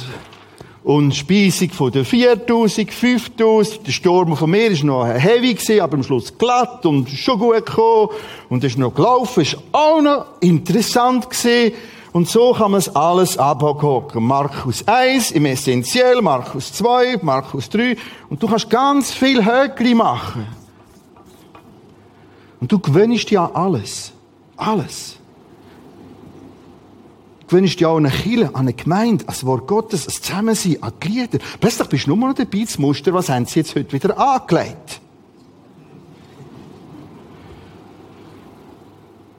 und 0.84 1.14
Speisung 1.14 1.70
von 1.72 1.92
der 1.92 2.06
4000, 2.06 2.92
5000. 2.92 3.88
Der 3.88 3.92
Sturm 3.92 4.36
von 4.36 4.50
mir 4.50 4.72
war 4.72 4.86
noch 4.86 5.06
heavy, 5.08 5.54
gewesen, 5.54 5.82
aber 5.82 5.96
am 5.96 6.04
Schluss 6.04 6.36
glatt 6.38 6.86
und 6.86 7.10
schon 7.10 7.40
gut 7.40 7.66
gekommen. 7.66 8.10
Und 8.50 8.64
ist 8.64 8.78
noch 8.78 8.94
gelaufen, 8.94 9.42
ist 9.42 9.58
auch 9.72 10.02
noch 10.02 10.26
interessant 10.40 11.30
gewesen. 11.30 11.74
Und 12.12 12.28
so 12.28 12.54
kann 12.54 12.72
man 12.72 12.80
es 12.80 12.96
alles 12.96 13.38
abhocken. 13.38 14.24
Markus 14.24 14.88
1 14.88 15.32
im 15.32 15.46
Essentiell, 15.46 16.22
Markus 16.22 16.74
2, 16.74 17.20
Markus 17.22 17.70
3. 17.70 17.96
Und 18.30 18.42
du 18.42 18.48
kannst 18.48 18.70
ganz 18.70 19.12
viel 19.12 19.46
Höckli 19.46 19.94
machen. 19.94 20.48
Und 22.60 22.72
du 22.72 22.80
gewöhnst 22.80 23.30
ja 23.30 23.50
alles. 23.54 24.12
Alles. 24.58 25.18
Du 27.42 27.56
gewöhnst 27.56 27.80
ja 27.80 27.90
an 27.90 28.06
eine 28.06 28.16
Kirche, 28.16 28.50
an 28.54 28.62
eine 28.62 28.74
Gemeinde, 28.74 29.24
an 29.26 29.34
das 29.34 29.46
Wort 29.46 29.68
Gottes, 29.68 30.02
an 30.02 30.14
das 30.14 30.22
Zusammensein, 30.22 30.82
an 30.82 30.94
die 31.04 31.08
Lieder. 31.08 31.40
Plötzlich 31.60 31.88
bist 31.90 32.08
du 32.08 32.16
nur 32.16 32.30
noch 32.30 32.36
dabei, 32.36 32.64
das 32.64 32.78
Muster, 32.80 33.14
was 33.14 33.30
haben 33.30 33.46
sie 33.46 33.60
jetzt 33.60 33.76
heute 33.76 33.94
wieder 33.94 34.18
angelegt? 34.18 35.00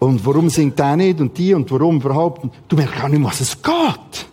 Und 0.01 0.25
warum 0.25 0.49
singt 0.49 0.79
der 0.79 0.97
nicht 0.97 1.21
und 1.21 1.37
die 1.37 1.55
und 1.55 1.71
warum 1.71 1.97
überhaupt? 1.97 2.49
Du 2.69 2.75
merkst 2.75 2.99
gar 2.99 3.09
nicht, 3.09 3.23
was 3.23 3.41
es 3.41 3.63
geht. 3.63 4.27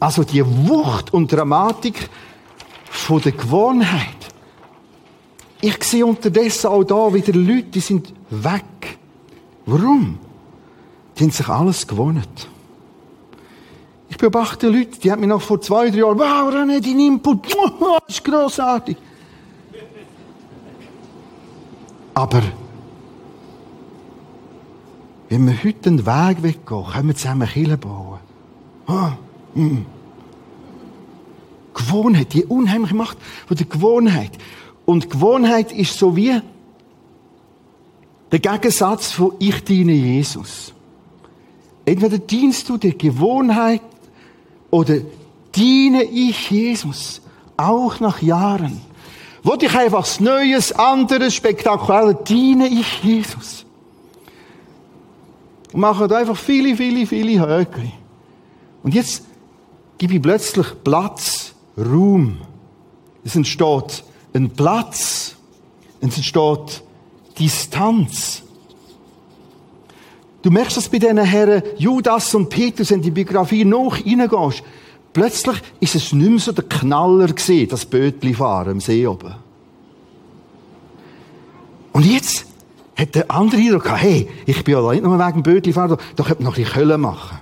Also 0.00 0.24
die 0.24 0.44
Wucht 0.44 1.12
und 1.12 1.30
Dramatik 1.30 2.08
von 2.90 3.20
der 3.20 3.32
Gewohnheit. 3.32 4.16
Ich 5.60 5.82
sehe 5.84 6.04
unterdessen 6.04 6.68
auch 6.68 6.84
da 6.84 7.12
wieder 7.12 7.34
Leute, 7.34 7.64
die 7.64 7.80
sind 7.80 8.12
weg. 8.30 8.98
Warum? 9.66 10.18
Die 11.16 11.24
haben 11.24 11.30
sich 11.30 11.48
alles 11.48 11.86
gewohnt. 11.86 12.48
Ich 14.08 14.16
beobachte 14.16 14.68
Leute, 14.68 14.98
die 14.98 15.12
haben 15.12 15.20
mir 15.20 15.26
noch 15.26 15.42
vor 15.42 15.60
zwei, 15.60 15.90
drei 15.90 15.98
Jahren, 15.98 16.18
wow, 16.18 16.54
René, 16.54 16.80
dein 16.80 16.98
Input, 16.98 17.46
das 17.46 18.00
ist 18.08 18.24
grossartig. 18.24 18.96
Aber 22.14 22.42
wenn 25.34 25.48
wir 25.48 25.64
heute 25.64 25.90
einen 25.90 26.06
Weg 26.06 26.44
weggehen, 26.44 26.84
können 26.92 27.08
wir 27.08 27.16
zusammen 27.16 27.48
Kirche 27.48 27.76
bauen. 27.76 28.20
Ah, 28.86 29.14
mm. 29.56 29.78
Gewohnheit, 31.74 32.32
die 32.34 32.44
unheimliche 32.44 32.94
Macht 32.94 33.18
von 33.48 33.56
der 33.56 33.66
Gewohnheit. 33.66 34.30
Und 34.84 35.10
Gewohnheit 35.10 35.72
ist 35.72 35.98
so 35.98 36.14
wie 36.14 36.40
der 38.30 38.38
Gegensatz 38.38 39.10
von 39.10 39.32
ich 39.40 39.64
diene 39.64 39.90
Jesus. 39.90 40.72
Entweder 41.84 42.18
dienst 42.18 42.68
du 42.68 42.76
der 42.76 42.92
Gewohnheit 42.92 43.82
oder 44.70 44.98
diene 45.52 46.04
ich 46.04 46.48
Jesus, 46.48 47.20
auch 47.56 47.98
nach 47.98 48.22
Jahren. 48.22 48.80
Wollte 49.42 49.66
ich 49.66 49.76
einfach 49.76 50.06
Neues, 50.20 50.70
anderes, 50.70 51.34
spektakuläres, 51.34 52.18
diene 52.24 52.68
ich 52.68 53.02
Jesus 53.02 53.63
und 55.74 55.80
machen 55.80 56.10
einfach 56.12 56.36
viele, 56.36 56.76
viele, 56.76 57.04
viele 57.04 57.40
Höckli. 57.40 57.92
Und 58.84 58.94
jetzt 58.94 59.24
gebe 59.98 60.14
ich 60.14 60.22
plötzlich 60.22 60.68
Platz, 60.84 61.52
Raum. 61.76 62.38
Es 63.24 63.34
entsteht 63.34 64.04
ein 64.32 64.50
Platz. 64.50 65.34
Es 66.00 66.16
entsteht 66.16 66.82
Distanz. 67.36 68.42
Du 70.42 70.50
merkst 70.52 70.76
das 70.76 70.88
bei 70.88 71.00
diesen 71.00 71.18
Herren 71.18 71.64
Judas 71.76 72.32
und 72.36 72.50
Petrus, 72.50 72.92
wenn 72.92 73.02
die 73.02 73.10
Biografie 73.10 73.64
noch 73.64 73.96
reingehst. 73.96 74.62
Plötzlich 75.12 75.56
ist 75.80 75.96
es 75.96 76.12
nicht 76.12 76.30
mehr 76.30 76.38
so 76.38 76.52
der 76.52 76.64
Knaller 76.64 77.26
gewesen, 77.26 77.68
das 77.68 77.84
Bötli 77.84 78.32
fahren 78.34 78.72
am 78.72 78.80
See 78.80 79.04
oben. 79.04 79.34
Und 81.92 82.04
jetzt 82.06 82.46
hat 82.96 83.14
der 83.14 83.30
andere 83.30 83.60
Eindruck 83.60 83.84
gehabt, 83.84 84.02
hey, 84.02 84.28
ich 84.46 84.62
bin 84.64 84.86
nicht 84.90 85.02
nur 85.02 85.18
wegen 85.18 85.42
Bötli 85.42 85.72
fahren, 85.72 85.96
da 86.16 86.22
könnte 86.22 86.42
noch 86.42 86.56
ein 86.56 86.62
bisschen 86.62 86.74
Köln 86.74 87.00
machen. 87.00 87.38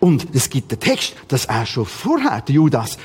Und 0.00 0.26
es 0.34 0.50
gibt 0.50 0.70
den 0.72 0.80
Text, 0.80 1.14
dass 1.28 1.46
er 1.46 1.66
schon 1.66 1.86
vorher, 1.86 2.40
der 2.40 2.54
Judas, 2.54 2.98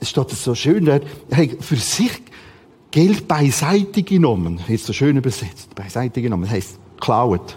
es 0.00 0.10
steht 0.10 0.30
so 0.30 0.54
schön, 0.54 0.86
er 0.88 1.00
hat 1.30 1.48
für 1.60 1.76
sich 1.76 2.22
Geld 2.90 3.26
beiseite 3.26 4.02
genommen. 4.02 4.60
Jetzt 4.68 4.86
so 4.86 4.92
schön 4.92 5.16
übersetzt. 5.16 5.74
Beiseite 5.74 6.20
genommen. 6.20 6.44
Das 6.44 6.52
heisst, 6.52 6.78
geklaut. 6.96 7.56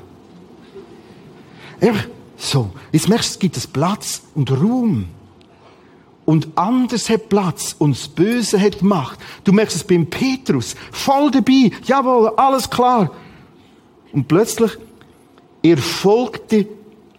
Einfach 1.81 2.07
so. 2.37 2.71
Jetzt 2.91 3.09
merkst 3.09 3.29
du, 3.29 3.33
es 3.33 3.39
gibt 3.39 3.57
es 3.57 3.67
Platz 3.67 4.21
und 4.33 4.49
Ruhm. 4.51 5.09
Und 6.25 6.47
anders 6.55 7.09
hat 7.09 7.29
Platz 7.29 7.75
und 7.77 7.95
das 7.95 8.07
Böse 8.07 8.59
hat 8.59 8.81
Macht. 8.81 9.19
Du 9.43 9.53
merkst 9.53 9.75
es 9.75 9.83
beim 9.83 10.07
Petrus. 10.07 10.75
Voll 10.91 11.29
dabei. 11.29 11.71
Jawohl, 11.83 12.33
alles 12.35 12.69
klar. 12.69 13.11
Und 14.11 14.27
plötzlich, 14.27 14.71
er 15.61 15.77
folgte 15.77 16.67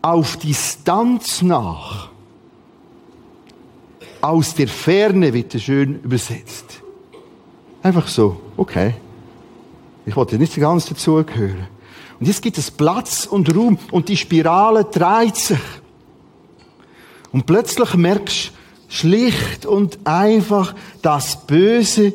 auf 0.03 0.37
Distanz 0.39 1.43
nach. 1.43 2.09
Aus 4.21 4.55
der 4.55 4.67
Ferne 4.67 5.33
wird 5.33 5.55
er 5.55 5.61
schön 5.61 6.01
übersetzt. 6.03 6.81
Einfach 7.83 8.09
so, 8.09 8.41
okay. 8.57 8.95
Ich 10.05 10.17
wollte 10.17 10.39
nicht 10.39 10.57
ganz 10.57 10.87
dazugehören. 10.87 11.69
Und 12.19 12.27
jetzt 12.27 12.43
gibt 12.43 12.59
es 12.59 12.71
Platz 12.71 13.27
und 13.27 13.55
Raum 13.55 13.79
und 13.93 14.09
die 14.09 14.17
Spirale 14.17 14.85
dreht 14.85 15.37
sich. 15.37 15.59
Und 17.31 17.47
plötzlich 17.47 17.95
merkst 17.95 18.49
du 18.49 18.66
schlicht 18.89 19.67
und 19.67 19.99
einfach, 20.05 20.75
das 21.03 21.47
Böse 21.47 22.13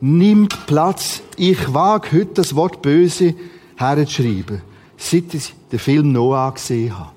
nimmt 0.00 0.66
Platz. 0.66 1.22
Ich 1.36 1.72
wage 1.72 2.12
heute 2.12 2.34
das 2.34 2.54
Wort 2.54 2.82
Böse 2.82 3.34
herzuschreiben, 3.76 4.62
seit 4.96 5.34
ich 5.34 5.54
den 5.70 5.78
Film 5.78 6.12
Noah 6.12 6.52
gesehen 6.52 6.98
habe. 6.98 7.10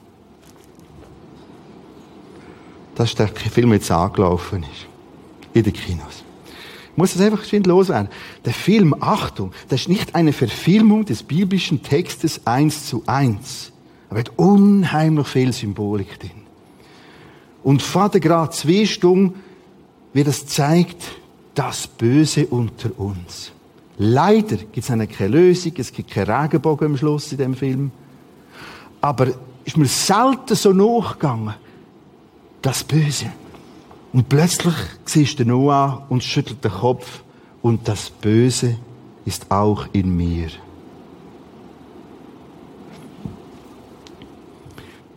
Das 2.95 3.09
ist 3.09 3.19
der 3.19 3.27
Film, 3.27 3.73
jetzt 3.73 3.91
angelaufen 3.91 4.63
ist. 4.63 4.87
In 5.53 5.63
den 5.63 5.73
Kinos 5.73 6.23
muss 6.97 7.13
das 7.13 7.21
einfach 7.21 7.45
schön 7.45 7.63
loswerden. 7.63 8.09
Der 8.43 8.53
Film, 8.53 8.95
Achtung, 8.99 9.51
das 9.69 9.81
ist 9.81 9.89
nicht 9.89 10.15
eine 10.15 10.33
Verfilmung 10.33 11.05
des 11.05 11.23
biblischen 11.23 11.83
Textes 11.83 12.45
eins 12.45 12.87
zu 12.87 13.03
eins. 13.05 13.71
Da 14.09 14.15
wird 14.17 14.31
unheimlich 14.35 15.27
viel 15.27 15.53
Symbolik 15.53 16.19
drin. 16.19 16.46
Und 17.68 17.82
Vater 17.82 18.22
gerade 18.22 18.53
zwei 18.53 18.86
Stunden, 18.86 19.41
wie 20.13 20.24
das 20.24 20.45
zeigt, 20.45 21.03
das 21.53 21.86
Böse 21.86 22.47
unter 22.47 22.97
uns. 22.97 23.51
Leider 23.97 24.55
gibt 24.55 24.78
es 24.78 24.88
keine 24.88 25.28
Lösung, 25.28 25.74
es 25.76 25.91
gibt 25.91 26.11
keinen 26.11 26.32
Regenbogen 26.32 26.88
am 26.88 26.97
Schluss 26.97 27.30
in 27.34 27.39
dem 27.39 27.55
Film. 27.55 27.91
Aber 29.01 29.28
ist 29.65 29.76
mir 29.76 29.86
selten 29.86 30.55
so 30.55 30.72
nachgegangen, 30.72 31.55
das 32.61 32.86
Böse. 32.86 33.34
Und 34.13 34.30
plötzlich 34.30 34.76
siehst 35.03 35.38
du 35.38 35.43
Noah 35.43 36.05
und 36.07 36.24
schüttelt 36.24 36.63
den 36.63 36.72
Kopf 36.72 37.22
und 37.61 37.86
das 37.89 38.11
Böse 38.11 38.78
ist 39.26 39.51
auch 39.51 39.88
in 39.91 40.15
mir. 40.15 40.47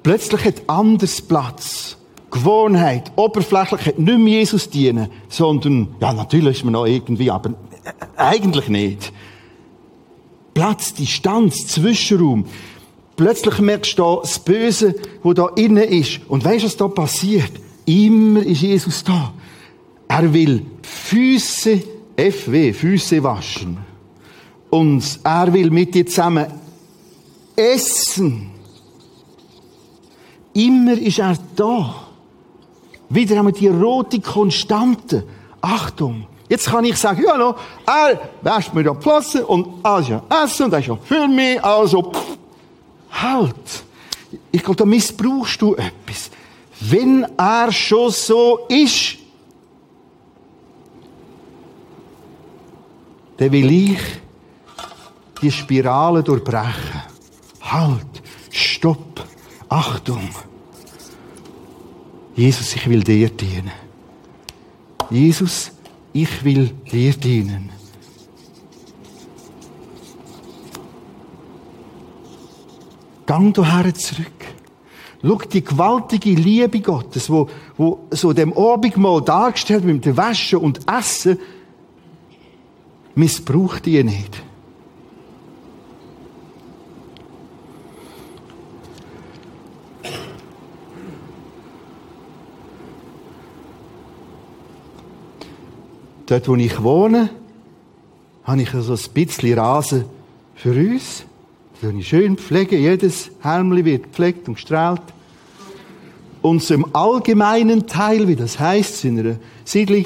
Plötzlich 0.03 0.45
hat 0.45 0.63
anders 0.67 1.23
Platz. 1.23 1.97
Gewohnheit, 2.31 3.13
Oberflächlich 3.17 3.87
hat 3.87 3.99
nicht 3.99 4.19
mehr 4.19 4.39
Jesus 4.39 4.71
dienen, 4.71 5.09
sondern, 5.29 5.89
ja, 6.01 6.13
natürlich 6.13 6.59
ist 6.59 6.65
man 6.65 6.75
noch 6.75 6.87
irgendwie, 6.87 7.31
aber 7.31 7.55
eigentlich 8.17 8.69
nicht. 8.69 9.13
Platz, 10.55 10.95
Distanz, 10.95 11.67
Zwischenraum. 11.67 12.45
Plötzlich 13.17 13.59
merkst 13.59 13.99
du 13.99 14.03
da 14.03 14.17
das 14.23 14.39
Böse, 14.39 14.95
wo 15.23 15.33
da 15.33 15.49
innen 15.57 15.85
ist. 15.85 16.21
Und 16.29 16.45
weißt 16.45 16.63
du, 16.63 16.67
was 16.67 16.77
da 16.77 16.89
passiert? 16.89 17.53
Immer 17.87 18.43
ist 18.43 18.63
Jesus 18.63 19.05
da. 19.05 19.33
Er 20.09 20.33
will 20.33 20.65
Füße, 20.83 21.83
FW, 22.17 22.73
Füße 22.73 23.23
waschen. 23.23 23.79
Und 24.71 25.21
er 25.25 25.53
will 25.53 25.71
mit 25.71 25.95
dir 25.95 26.07
zusammen 26.07 26.47
essen. 27.57 28.51
Immer 30.55 30.99
ist 30.99 31.19
er 31.19 31.37
da. 31.57 32.10
Wieder 33.11 33.43
wir 33.43 33.53
die 33.53 33.69
rote 33.69 34.21
Konstante. 34.21 35.25
Achtung. 35.61 36.27
Jetzt 36.49 36.69
kann 36.69 36.85
ich 36.85 36.97
sagen, 36.97 37.23
ja, 37.25 37.37
no, 37.37 37.55
er 37.87 38.19
wäscht 38.43 38.73
mir 38.73 38.83
ja 38.83 38.95
Platz 38.95 39.35
und 39.35 39.85
alles 39.85 40.09
ja 40.09 40.23
essen 40.43 40.65
und 40.65 40.71
das 40.73 40.81
ist 40.81 40.87
ja 40.89 40.97
für 40.97 41.29
mich, 41.29 41.63
also, 41.63 42.03
pff, 42.03 42.39
halt. 43.11 43.85
Ich 44.51 44.63
glaube, 44.63 44.77
da 44.77 44.85
missbrauchst 44.85 45.61
du 45.63 45.75
etwas 45.75 46.31
wenn 46.81 47.27
er 47.37 47.71
schon 47.71 48.11
so 48.11 48.61
ist, 48.69 49.19
dann 53.37 53.53
will 53.53 53.71
ich 53.71 54.01
die 55.43 55.51
Spirale 55.51 56.23
durchbrechen. 56.23 57.03
Halt, 57.61 58.23
stopp, 58.51 59.25
Achtung. 59.69 60.31
Jesus, 62.35 62.75
ich 62.77 62.89
will 62.89 63.03
dir 63.03 63.29
dienen. 63.29 63.73
Jesus, 65.11 65.73
ich 66.13 66.45
will 66.45 66.71
dir 66.91 67.13
dienen. 67.13 67.71
Gang 73.27 73.55
daher 73.55 73.95
zurück. 73.95 74.27
Schau, 75.23 75.37
die 75.37 75.63
gewaltige 75.63 76.31
Liebe 76.31 76.81
Gottes, 76.81 77.29
wo, 77.29 77.49
wo 77.77 78.07
so 78.11 78.33
dem 78.33 78.53
Abendmahl 78.57 79.23
dargestellt 79.23 79.85
mit 79.85 80.05
dem 80.05 80.17
Waschen 80.17 80.61
und 80.61 80.81
Essen, 80.91 81.39
missbraucht 83.15 83.87
ihr 83.87 84.03
nicht. 84.03 84.43
Dort, 96.31 96.47
wo 96.47 96.55
ich 96.55 96.81
wohne, 96.81 97.29
habe 98.45 98.63
ich 98.63 98.73
also 98.73 98.95
ein 98.95 99.13
bisschen 99.13 99.59
Rasen 99.59 100.05
für 100.55 100.71
uns. 100.71 101.25
Das 101.83 101.93
ich 101.93 102.07
schön 102.07 102.37
pflegen. 102.37 102.81
Jedes 102.81 103.33
Helmli 103.41 103.85
wird 103.85 104.05
gepflegt 104.05 104.47
und 104.47 104.55
gestrahlt. 104.55 105.03
Und 106.41 106.63
so 106.63 106.75
im 106.75 106.87
allgemeinen 106.95 107.89
Teil, 107.89 108.29
wie 108.29 108.37
das 108.37 108.61
heisst, 108.61 109.05
in 109.05 109.19
einer 109.19 109.37
Siedlung, 109.65 110.05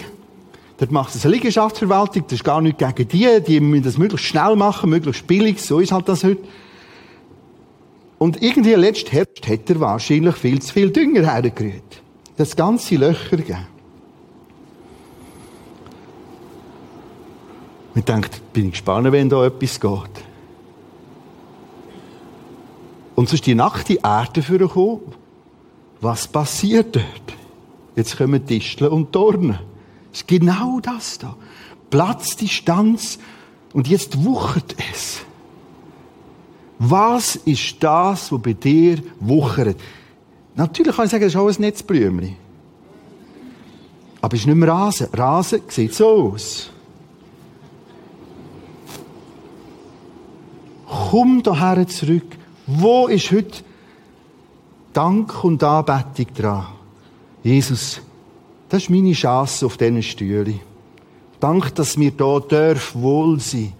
dort 0.79 0.93
macht 0.93 1.15
es 1.15 1.27
eine 1.27 1.35
Liegenschaftsverwaltung, 1.35 2.23
das 2.25 2.33
ist 2.33 2.45
gar 2.45 2.63
nicht 2.63 2.79
gegen 2.79 3.07
die, 3.07 3.43
die 3.47 3.61
müssen 3.61 3.85
das 3.85 3.99
möglichst 3.99 4.27
schnell 4.27 4.57
machen, 4.57 4.89
möglichst 4.89 5.27
billig, 5.27 5.61
so 5.61 5.79
ist 5.79 5.93
halt 5.93 6.09
das 6.09 6.25
heute. 6.25 6.41
Und 8.17 8.43
irgendwie 8.43 8.73
letzten 8.73 9.11
Herbst 9.11 9.47
hat 9.47 9.69
er 9.69 9.79
wahrscheinlich 9.79 10.37
viel 10.37 10.63
zu 10.63 10.73
viel 10.73 10.91
Dünger 10.91 11.31
hergerührt. 11.31 12.01
Das 12.39 12.57
ganze 12.57 12.97
Löcher 12.97 13.37
gegeben. 13.37 13.74
Ich 17.95 18.05
denkt, 18.05 18.53
bin 18.53 18.67
ich 18.67 18.73
gespannt, 18.73 19.11
wenn 19.13 19.29
da 19.29 19.45
etwas 19.47 19.79
geht. 19.79 20.25
Und 23.15 23.29
so 23.29 23.35
ist 23.35 23.47
die 23.47 23.55
nackte 23.55 23.99
Erde 24.03 24.43
vorgekommen. 24.43 25.01
Was 26.01 26.27
passiert 26.27 26.97
dort? 26.97 27.35
Jetzt 27.95 28.17
kommen 28.17 28.45
Disteln 28.45 28.91
und 28.91 29.15
Dornen. 29.15 29.59
Das 30.11 30.21
ist 30.21 30.29
genau 30.29 30.81
das 30.81 31.19
da. 31.19 31.37
Platz, 31.91 32.37
Distanz 32.37 33.19
und 33.73 33.87
jetzt 33.87 34.25
wuchert 34.25 34.75
es. 34.91 35.21
Was 36.79 37.37
ist 37.37 37.77
das, 37.81 38.33
was 38.33 38.43
bei 38.43 38.53
dir 38.53 38.99
wuchert? 39.21 39.77
Natürlich 40.57 40.97
kann 40.97 41.05
ich 41.05 41.11
sagen, 41.13 41.25
das 41.25 41.35
ist 41.35 41.41
auch 41.41 41.49
ein 41.49 41.61
Netzblümchen. 41.61 42.37
Aber 44.21 44.35
es 44.35 44.41
ist 44.41 44.47
nicht 44.47 44.57
mehr 44.57 44.69
Rasen. 44.69 45.07
Rasen 45.13 45.61
sieht 45.69 45.95
so 45.95 46.33
aus. 46.33 46.71
Komm 51.11 51.43
daher 51.43 51.87
zurück 51.89 52.25
wo 52.67 53.09
ist 53.09 53.31
heute 53.31 53.63
Dank 54.93 55.45
und 55.45 55.63
Anbetung 55.63 56.35
dran? 56.35 56.67
Jesus, 57.43 58.01
das 58.69 58.85
ist 58.85 58.91
meine 58.91 59.13
Chance 59.13 59.67
auf 59.67 59.77
diesen 59.77 60.03
Stühlen. 60.03 60.61
Dank, 61.41 61.75
dass 61.75 61.99
wir 61.99 62.11
hier 62.17 62.41
dürfen 62.41 63.03
wohl 63.03 63.39
sein. 63.39 63.75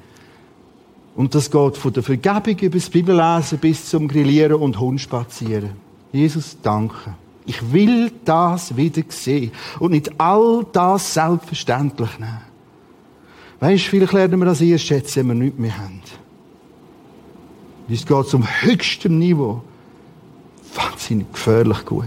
Und 1.17 1.35
das 1.35 1.51
geht 1.51 1.77
von 1.77 1.93
der 1.93 2.03
Vergebung 2.03 2.59
über 2.59 2.77
das 2.77 2.91
Bibellesen 2.91 3.59
bis 3.59 3.89
zum 3.89 4.07
Grillieren 4.07 4.61
und 4.61 4.79
Hundspazieren. 4.79 5.71
Jesus, 6.13 6.59
danke. 6.63 7.15
Ich 7.47 7.73
will 7.73 8.13
das 8.25 8.77
wieder 8.77 9.03
sehen 9.09 9.53
und 9.79 9.93
nicht 9.93 10.21
all 10.21 10.67
das 10.73 11.15
selbstverständlich 11.15 12.19
nehmen. 12.19 12.43
Weißt 13.61 13.85
vielleicht 13.85 14.13
lernen 14.13 14.41
wir 14.41 14.47
das 14.47 14.61
erst 14.61 14.87
schätzen, 14.87 15.21
wenn 15.21 15.39
wir 15.39 15.45
nichts 15.45 15.59
mehr 15.59 15.79
haben. 15.79 16.03
Es 17.89 18.07
geht 18.07 18.29
zum 18.29 18.47
höchsten 18.63 19.19
Niveau. 19.19 19.63
Wahnsinnig 20.75 21.33
gefährlich 21.33 21.85
gut. 21.85 22.07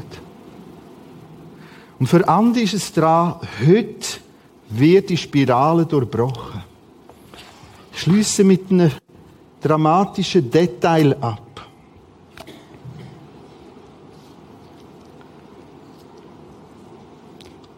Und 1.99 2.07
für 2.07 2.27
andere 2.27 2.63
ist 2.63 2.73
es 2.73 2.91
dran, 2.91 3.35
heute 3.65 4.19
wird 4.69 5.09
die 5.09 5.17
Spirale 5.17 5.85
durchbrochen. 5.85 6.63
Ich 7.93 8.01
schließe 8.01 8.43
mit 8.43 8.69
einem 8.69 8.91
dramatischen 9.61 10.49
Detail 10.49 11.15
ab. 11.21 11.41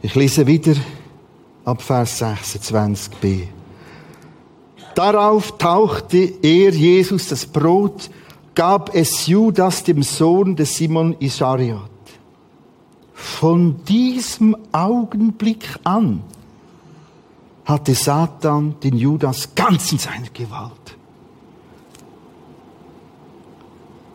Ich 0.01 0.15
lese 0.15 0.47
wieder 0.47 0.75
ab 1.65 1.81
Vers 1.81 2.21
26b. 2.21 3.58
Darauf 4.99 5.57
tauchte 5.57 6.17
er, 6.41 6.71
Jesus, 6.71 7.29
das 7.29 7.45
Brot, 7.45 8.09
gab 8.53 8.93
es 8.93 9.27
Judas, 9.27 9.81
dem 9.85 10.03
Sohn 10.03 10.57
des 10.57 10.75
Simon 10.75 11.15
Isariot. 11.19 11.89
Von 13.13 13.81
diesem 13.85 14.57
Augenblick 14.73 15.69
an 15.85 16.21
hatte 17.63 17.95
Satan 17.95 18.75
den 18.83 18.97
Judas 18.97 19.55
ganz 19.55 19.89
in 19.93 19.99
seiner 19.99 20.27
Gewalt. 20.33 20.97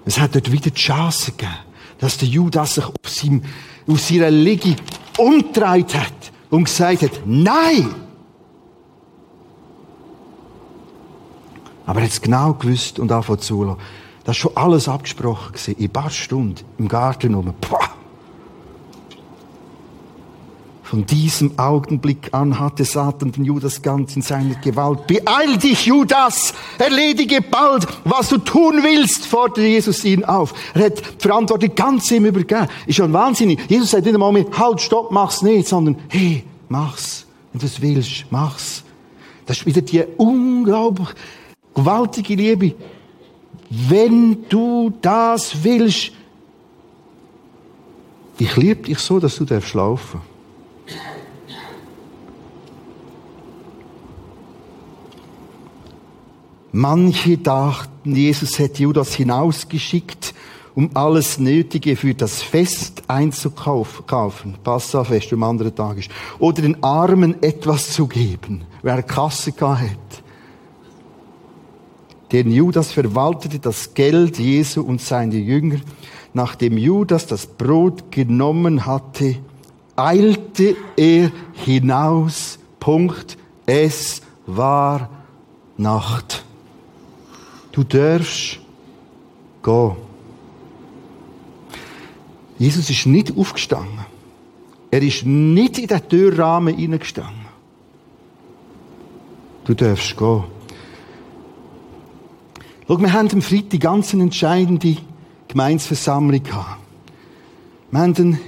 Es 0.05 0.21
hat 0.21 0.35
dort 0.35 0.53
wieder 0.53 0.69
die 0.69 0.79
Chance 0.79 1.31
gegeben, 1.31 1.55
dass 1.97 2.19
der 2.19 2.29
Judas 2.29 2.75
sich 2.75 2.85
auf, 2.85 2.93
seinem, 3.09 3.43
auf 3.87 4.01
seiner 4.01 4.31
Liege 4.31 4.77
umgedreht 5.17 5.95
hat 5.95 6.31
und 6.51 6.65
gesagt 6.65 7.01
hat, 7.01 7.23
nein! 7.25 8.04
Aber 11.87 12.01
er 12.01 12.05
hat 12.05 12.13
es 12.13 12.21
genau 12.21 12.55
gewusst 12.55 12.99
und 12.99 13.13
angefangen 13.13 13.41
zulassen. 13.41 13.81
Das 14.25 14.29
war 14.29 14.35
schon 14.35 14.57
alles 14.57 14.89
abgesprochen. 14.89 15.53
In 15.67 15.85
ein 15.85 15.91
paar 15.91 16.11
Stunden 16.11 16.65
im 16.79 16.89
Garten 16.89 17.35
rum. 17.35 17.53
Pah! 17.61 17.91
Von 20.83 21.07
diesem 21.07 21.59
Augenblick 21.59 22.33
an 22.33 22.61
hatte 22.61 22.85
Satan 22.85 23.33
den 23.33 23.45
Judas 23.45 23.83
ganz 23.83 24.15
in 24.17 24.23
seiner 24.23 24.55
Gewalt. 24.57 25.07
Beeil 25.07 25.57
dich, 25.57 25.87
Judas! 25.87 26.55
Erledige 26.79 27.41
bald, 27.41 27.87
was 28.05 28.29
du 28.29 28.39
tun 28.39 28.81
willst, 28.83 29.27
forderte 29.27 29.63
Jesus 29.63 30.05
ihn 30.05 30.25
auf. 30.25 30.55
Er 30.75 30.87
hat 30.87 30.99
die 30.99 31.05
Verantwortung 31.19 31.75
ganz 31.75 32.11
ihm 32.11 32.27
übergeben. 32.27 32.69
Ist 32.87 32.97
schon 32.97 33.13
wahnsinnig. 33.13 33.59
Jesus 33.69 33.91
sagt 33.91 34.05
nicht 34.05 34.15
einmal 34.15 34.47
halt, 34.57 34.81
stopp, 34.81 35.11
mach's 35.11 35.43
nicht, 35.43 35.67
sondern, 35.67 35.97
hey, 36.09 36.45
mach's. 36.69 37.27
Wenn 37.53 37.61
du 37.61 37.67
es 37.67 37.81
willst, 37.81 38.27
mach's. 38.31 38.85
Das 39.47 39.59
ist 39.59 39.67
wieder 39.67 39.81
die 39.83 40.05
unglaublich 40.17 41.09
gewaltige 41.75 42.35
Liebe. 42.35 42.75
Wenn 43.71 44.49
du 44.49 44.93
das 45.01 45.65
willst, 45.65 46.13
ich 48.39 48.57
liebe 48.57 48.83
dich 48.83 48.99
so, 48.99 49.21
dass 49.21 49.37
du 49.37 49.45
darfst 49.45 49.75
laufen. 49.75 50.21
Manche 56.73 57.39
dachten, 57.39 58.17
Jesus 58.17 58.59
hätte 58.59 58.83
Judas 58.83 59.15
hinausgeschickt, 59.15 60.35
um 60.75 60.91
alles 60.95 61.39
Nötige 61.39 61.95
für 61.95 62.15
das 62.15 62.43
Fest 62.43 63.05
einzukaufen. 63.07 64.57
Passafest, 64.65 65.33
am 65.33 65.45
anderen 65.45 65.73
Tag 65.73 65.99
ist. 65.99 66.11
Oder 66.41 66.63
den 66.63 66.83
Armen 66.83 67.41
etwas 67.45 67.93
zu 67.93 68.09
geben, 68.09 68.65
wer 68.83 69.05
Kasse 69.05 69.53
hat. 69.61 70.24
Denn 72.35 72.51
Judas 72.51 72.91
verwaltete 72.91 73.61
das 73.61 73.95
Geld 73.95 74.41
Jesu 74.41 74.83
und 74.83 75.01
seine 75.01 75.37
Jünger. 75.37 75.77
Nachdem 76.33 76.77
Judas 76.77 77.29
das 77.29 77.47
Brot 77.47 78.11
genommen 78.11 78.87
hatte, 78.87 79.37
eilte 79.95 80.75
er 80.97 81.31
hinaus. 81.53 82.59
Punkt. 82.81 83.39
Es 83.67 84.21
war 84.47 85.11
Nacht. 85.77 86.45
Du 87.71 87.85
darfst 87.85 88.59
gehen. 89.63 89.93
Jesus 92.59 92.91
ist 92.91 93.07
nicht 93.07 93.39
aufgestanden. 93.39 94.01
Er 94.91 95.03
ist 95.03 95.25
nicht 95.25 95.79
in 95.79 95.87
den 95.87 96.09
Türrahmen 96.09 96.77
hineingestanden. 96.77 97.47
Du 99.65 99.75
darfst 99.75 100.17
gehen. 100.17 100.54
Schau, 102.87 103.01
wir 103.01 103.13
haben 103.15 103.31
am 103.33 103.41
Freitag 103.41 103.81
ganz 103.81 104.13
eine 104.13 104.25
entscheidende 104.25 104.97
Gemeinsversammlung 105.49 106.43
gehabt. 106.43 106.81
Wir 107.91 108.01
haben 108.01 108.15
einen 108.15 108.41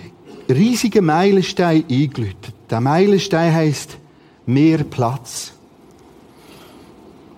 riesigen 0.51 1.07
Meilenstein 1.07 1.85
eingelötet. 1.91 2.55
Der 2.69 2.81
Meilenstein 2.81 3.55
heisst 3.55 3.97
mehr 4.45 4.85
Platz. 4.85 5.53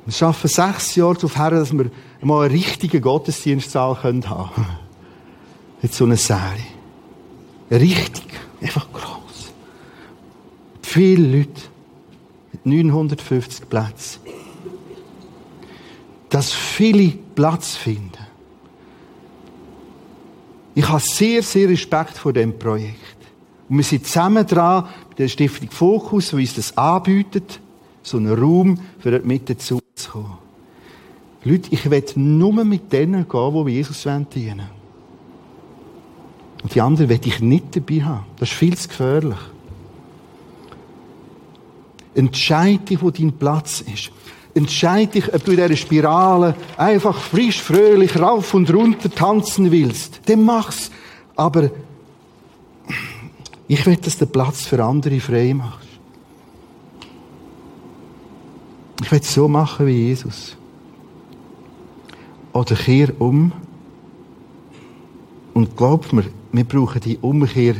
Wir 0.07 0.12
schaffen 0.12 0.49
sechs 0.49 0.96
Jahre 0.96 1.14
darauf 1.14 1.36
her, 1.38 1.51
dass 1.51 1.72
wir 1.72 1.90
mal 2.22 2.46
einen 2.46 2.57
richtigen 2.57 3.01
Gottesdienstsaal 3.01 4.03
haben 4.03 4.22
können. 4.22 4.66
Jetzt 5.82 5.96
so 5.96 6.05
eine 6.05 6.16
Serie. 6.16 6.66
Richtig. 7.70 8.26
Einfach 8.61 8.90
groß. 8.92 9.53
Viele 10.82 11.38
Leute. 11.38 11.61
Mit 12.51 12.66
950 12.66 13.68
Plätzen. 13.68 14.28
Dass 16.31 16.53
viele 16.53 17.12
Platz 17.35 17.76
finden. 17.76 18.26
Ich 20.74 20.89
habe 20.89 21.01
sehr, 21.01 21.43
sehr 21.43 21.68
Respekt 21.68 22.16
vor 22.16 22.33
dem 22.33 22.59
Projekt. 22.59 23.16
Und 23.68 23.79
wir 23.79 23.85
sind 23.85 24.07
zusammen 24.07 24.47
dran, 24.47 24.87
mit 25.09 25.18
der 25.18 25.29
Stiftung 25.29 25.70
Fokus, 25.70 26.31
die 26.31 26.37
uns 26.37 26.55
das 26.55 26.76
anbietet, 26.76 27.61
so 28.03 28.16
einen 28.16 28.39
Raum 28.39 28.79
für 28.99 29.11
dort 29.11 29.24
mit 29.24 29.51
dazu 29.51 29.81
zu 29.95 30.11
kommen. 30.11 30.39
Leute, 31.45 31.68
ich 31.70 31.91
will 31.91 32.05
nur 32.16 32.64
mit 32.64 32.93
denen 32.93 33.29
gehen, 33.29 33.66
die 33.66 33.72
Jesus 33.72 34.07
dienen. 34.35 34.68
Und 36.62 36.74
die 36.74 36.81
anderen 36.81 37.09
will 37.09 37.20
ich 37.24 37.41
nicht 37.41 37.76
dabei 37.76 38.03
haben. 38.03 38.26
Das 38.39 38.51
ist 38.51 38.57
viel 38.57 38.76
zu 38.76 38.89
gefährlich. 38.89 39.39
Entscheide 42.14 42.85
dich, 42.85 43.01
wo 43.01 43.11
dein 43.11 43.33
Platz 43.33 43.81
ist. 43.81 44.11
Entscheide 44.59 45.12
dich, 45.12 45.32
ob 45.32 45.44
du 45.44 45.52
in 45.52 45.59
dieser 45.59 45.76
Spirale 45.76 46.56
einfach 46.76 47.16
frisch, 47.16 47.62
fröhlich 47.62 48.18
rauf 48.18 48.54
und 48.54 48.74
runter 48.74 49.09
tanzen 49.09 49.70
willst. 49.70 50.20
Dann 50.26 50.42
mach's. 50.42 50.90
Aber 51.36 51.70
ich 53.68 53.86
will, 53.86 53.96
dass 53.96 54.18
du 54.18 54.26
Platz 54.26 54.66
für 54.66 54.82
andere 54.82 55.20
frei 55.20 55.54
machst. 55.54 55.86
Ich 59.00 59.12
will 59.12 59.20
es 59.20 59.32
so 59.32 59.46
machen 59.46 59.86
wie 59.86 60.09
Jesus. 60.09 60.56
Oder 62.52 62.74
kehr 62.74 63.12
um. 63.20 63.52
Und 65.54 65.76
glaub 65.76 66.12
mir, 66.12 66.24
wir 66.50 66.64
brauchen 66.64 67.00
die 67.00 67.18
Umkehr 67.18 67.76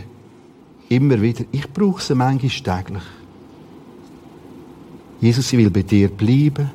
immer 0.89 1.21
wieder. 1.21 1.45
Ich 1.51 1.69
brauche 1.73 2.01
sie 2.01 2.15
manchmal 2.15 2.85
täglich. 2.85 3.03
Jesus, 5.21 5.53
ich 5.53 5.59
will 5.59 5.71
bei 5.71 5.83
dir 5.83 6.09
bleiben. 6.09 6.71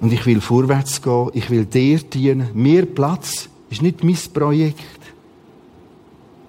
Und 0.00 0.12
ich 0.12 0.24
will 0.26 0.40
vorwärts 0.40 1.00
gehen. 1.02 1.30
Ich 1.34 1.50
will 1.50 1.64
dir 1.64 1.98
dienen. 1.98 2.48
Mehr 2.54 2.86
Platz 2.86 3.48
ist 3.70 3.82
nicht 3.82 4.04
mein 4.04 4.18
Projekt. 4.32 5.00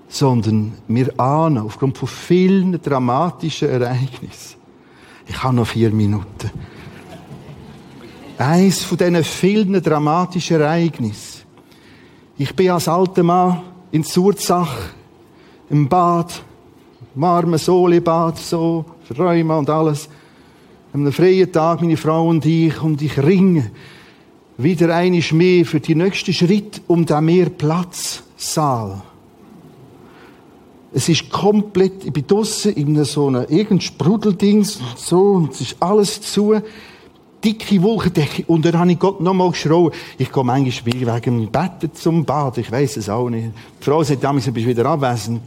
Sondern 0.09 0.73
wir 0.87 1.19
ahnen, 1.19 1.59
aufgrund 1.59 1.97
von 1.97 2.07
vielen 2.07 2.81
dramatischen 2.81 3.69
Ereignissen, 3.69 4.55
ich 5.27 5.43
habe 5.43 5.55
noch 5.55 5.67
vier 5.67 5.91
Minuten. 5.91 6.49
Eins 8.37 8.83
von 8.83 8.97
diesen 8.97 9.23
vielen 9.23 9.81
dramatischen 9.81 10.61
Ereignissen. 10.61 11.41
Ich 12.37 12.55
bin 12.55 12.69
als 12.69 12.87
alter 12.87 13.23
Mann 13.23 13.61
in 13.91 14.03
Surzach 14.03 14.73
im 15.69 15.89
Bad, 15.89 16.43
warme 17.17 17.57
Solebad, 17.57 18.37
so, 18.37 18.85
Räume 19.17 19.57
und 19.57 19.69
alles. 19.69 20.07
An 20.93 21.01
einem 21.01 21.11
freien 21.11 21.51
Tag, 21.51 21.81
meine 21.81 21.97
Frau 21.97 22.27
und 22.27 22.45
ich, 22.45 22.81
und 22.81 23.01
ich 23.01 23.17
ringe 23.17 23.71
wieder 24.57 24.95
eine 24.95 25.21
mehr 25.33 25.65
für 25.65 25.79
die 25.79 25.95
nächsten 25.95 26.33
Schritt 26.33 26.81
um 26.87 27.05
den 27.05 27.25
Mehrplatzsaal. 27.25 29.01
Es 30.93 31.09
ist 31.09 31.29
komplett, 31.29 32.05
ich 32.05 32.13
bin 32.13 32.25
draussen 32.25 32.73
in 32.73 33.03
so 33.03 33.27
einem 33.27 33.45
irgendein 33.49 33.81
Sprudeldings, 33.81 34.79
so, 34.95 35.19
und 35.19 35.51
es 35.53 35.61
ist 35.61 35.75
alles 35.79 36.21
zu. 36.21 36.55
dicke 37.43 37.81
Wolkendecke. 37.81 38.43
Und 38.47 38.65
dann 38.65 38.79
habe 38.79 38.91
ich 38.91 38.99
Gott 38.99 39.21
nochmal 39.21 39.51
geschrauen. 39.51 39.91
Ich 40.17 40.31
gehe 40.31 40.43
manchmal 40.43 40.93
wegen 40.93 41.21
dem 41.21 41.51
Betten 41.51 41.93
zum 41.93 42.25
Bad. 42.25 42.57
Ich 42.57 42.71
weiß 42.71 42.97
es 42.97 43.09
auch 43.09 43.29
nicht. 43.29 43.51
Die 43.79 43.83
Frau 43.83 44.03
sagt 44.03 44.23
damals, 44.23 44.45
du 44.45 44.51
bist 44.51 44.67
wieder 44.67 44.85
abwesend. 44.85 45.41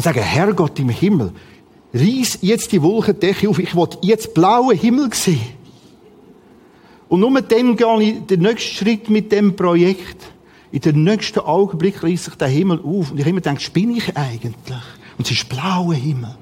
Ich 0.00 0.04
sage, 0.04 0.22
Herrgott 0.22 0.78
im 0.78 0.88
Himmel, 0.88 1.30
reiss 1.92 2.38
jetzt 2.40 2.72
die 2.72 2.80
Wolkendecke 2.80 3.46
auf. 3.50 3.58
Ich 3.58 3.76
will 3.76 3.86
jetzt 4.00 4.32
blauen 4.32 4.74
Himmel 4.74 5.12
sehen. 5.12 5.42
Und 7.10 7.20
nur 7.20 7.42
dann 7.42 7.76
gehe 7.76 8.02
ich 8.02 8.24
den 8.24 8.40
nächsten 8.40 8.76
Schritt 8.76 9.10
mit 9.10 9.30
dem 9.30 9.54
Projekt. 9.54 10.32
In 10.72 10.80
den 10.80 11.04
nächsten 11.04 11.40
Augenblick 11.40 12.02
reißt 12.02 12.24
sich 12.24 12.34
der 12.36 12.48
Himmel 12.48 12.80
auf. 12.82 13.10
Und 13.10 13.20
ich 13.20 13.26
immer 13.26 13.42
denke, 13.42 13.60
spinne 13.60 13.98
ich 13.98 14.16
eigentlich? 14.16 14.54
Und 15.18 15.26
es 15.26 15.32
ist 15.32 15.50
blauer 15.50 15.92
Himmel. 15.92 16.34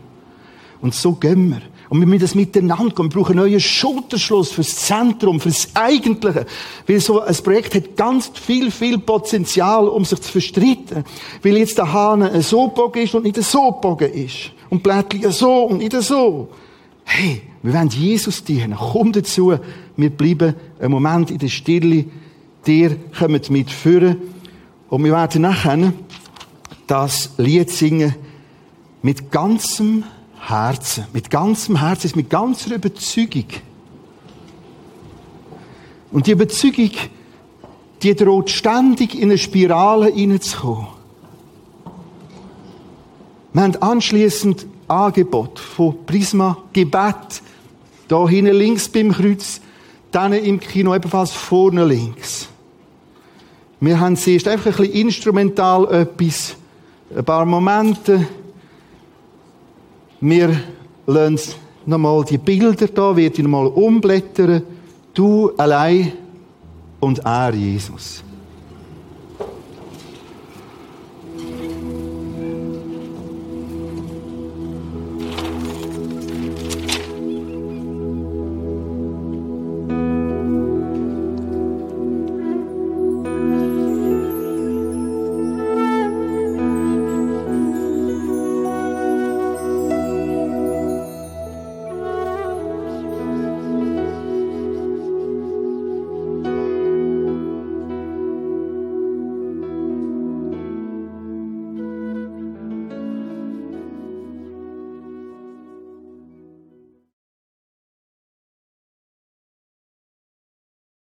Und 0.80 0.94
so 0.94 1.14
gehen 1.14 1.50
wir. 1.50 1.62
Und 1.88 2.00
wir 2.00 2.06
müssen 2.06 2.20
das 2.20 2.34
miteinander 2.34 2.94
gehen. 2.94 3.06
Wir 3.06 3.20
brauchen 3.20 3.38
einen 3.38 3.48
neuen 3.48 3.60
Schulterschluss 3.60 4.50
fürs 4.50 4.76
Zentrum, 4.76 5.40
fürs 5.40 5.68
Eigentliche. 5.74 6.44
Weil 6.86 7.00
so 7.00 7.20
ein 7.20 7.34
Projekt 7.36 7.74
hat 7.74 7.96
ganz 7.96 8.30
viel, 8.34 8.70
viel 8.70 8.98
Potenzial, 8.98 9.88
um 9.88 10.04
sich 10.04 10.20
zu 10.20 10.32
verstreiten. 10.32 11.04
Weil 11.42 11.56
jetzt 11.56 11.78
der 11.78 11.90
Hahn 11.92 12.42
so 12.42 12.68
bogen 12.68 13.02
ist 13.02 13.14
und 13.14 13.24
nicht 13.24 13.42
so 13.42 13.70
bogen 13.70 14.12
ist. 14.12 14.52
Und 14.68 14.82
Blättchen 14.82 15.32
so 15.32 15.64
und 15.64 15.78
nicht 15.78 15.92
so. 16.02 16.48
Hey, 17.04 17.42
wir 17.62 17.72
wollen 17.72 17.88
Jesus 17.88 18.44
dienen. 18.44 18.76
Komm 18.76 19.12
dazu. 19.12 19.54
Wir 19.96 20.10
bleiben 20.10 20.54
einen 20.78 20.92
Moment 20.92 21.30
in 21.30 21.38
der 21.38 21.48
Stille. 21.48 22.04
Dir 22.66 22.96
kommen 23.18 23.40
mitführen. 23.48 24.18
Und 24.90 25.04
wir 25.04 25.12
werden 25.12 25.42
nachher 25.42 25.92
das 26.86 27.30
Lied 27.38 27.70
singen 27.70 28.14
mit 29.00 29.30
ganzem 29.30 30.04
Herzen. 30.48 31.06
Mit 31.12 31.30
ganzem 31.30 31.80
Herzen, 31.80 32.12
mit 32.14 32.30
ganzer 32.30 32.74
Überzeugung. 32.74 33.46
Und 36.10 36.26
die 36.26 36.32
Überzeugung, 36.32 36.90
die 38.02 38.14
droht 38.14 38.50
ständig 38.50 39.14
in 39.14 39.24
eine 39.24 39.38
Spirale 39.38 40.06
hineinzukommen. 40.06 40.86
Wir 43.52 43.62
haben 43.62 43.76
anschliessend 43.76 44.66
Angebot 44.86 45.58
von 45.58 46.06
Prisma 46.06 46.56
Gebet. 46.72 47.42
Da 48.08 48.26
hinten 48.26 48.54
links 48.54 48.88
beim 48.88 49.12
Kreuz, 49.12 49.60
dann 50.10 50.32
im 50.32 50.60
Kino 50.60 50.94
ebenfalls 50.94 51.32
vorne 51.32 51.84
links. 51.84 52.48
Wir 53.80 54.00
haben 54.00 54.16
zuerst 54.16 54.48
einfach 54.48 54.78
ein 54.78 54.86
bisschen 54.86 55.06
instrumental 55.06 55.92
etwas, 55.92 56.56
ein 57.14 57.24
paar 57.24 57.44
Momente, 57.44 58.26
wir 60.20 60.60
lassen 61.06 61.54
nochmal 61.86 62.24
die 62.24 62.38
Bilder 62.38 62.86
da, 62.86 63.16
wird 63.16 63.38
nochmal 63.38 63.66
umblättern. 63.66 64.62
Du 65.14 65.50
allein 65.56 66.12
und 67.00 67.18
er, 67.24 67.54
Jesus. 67.54 68.22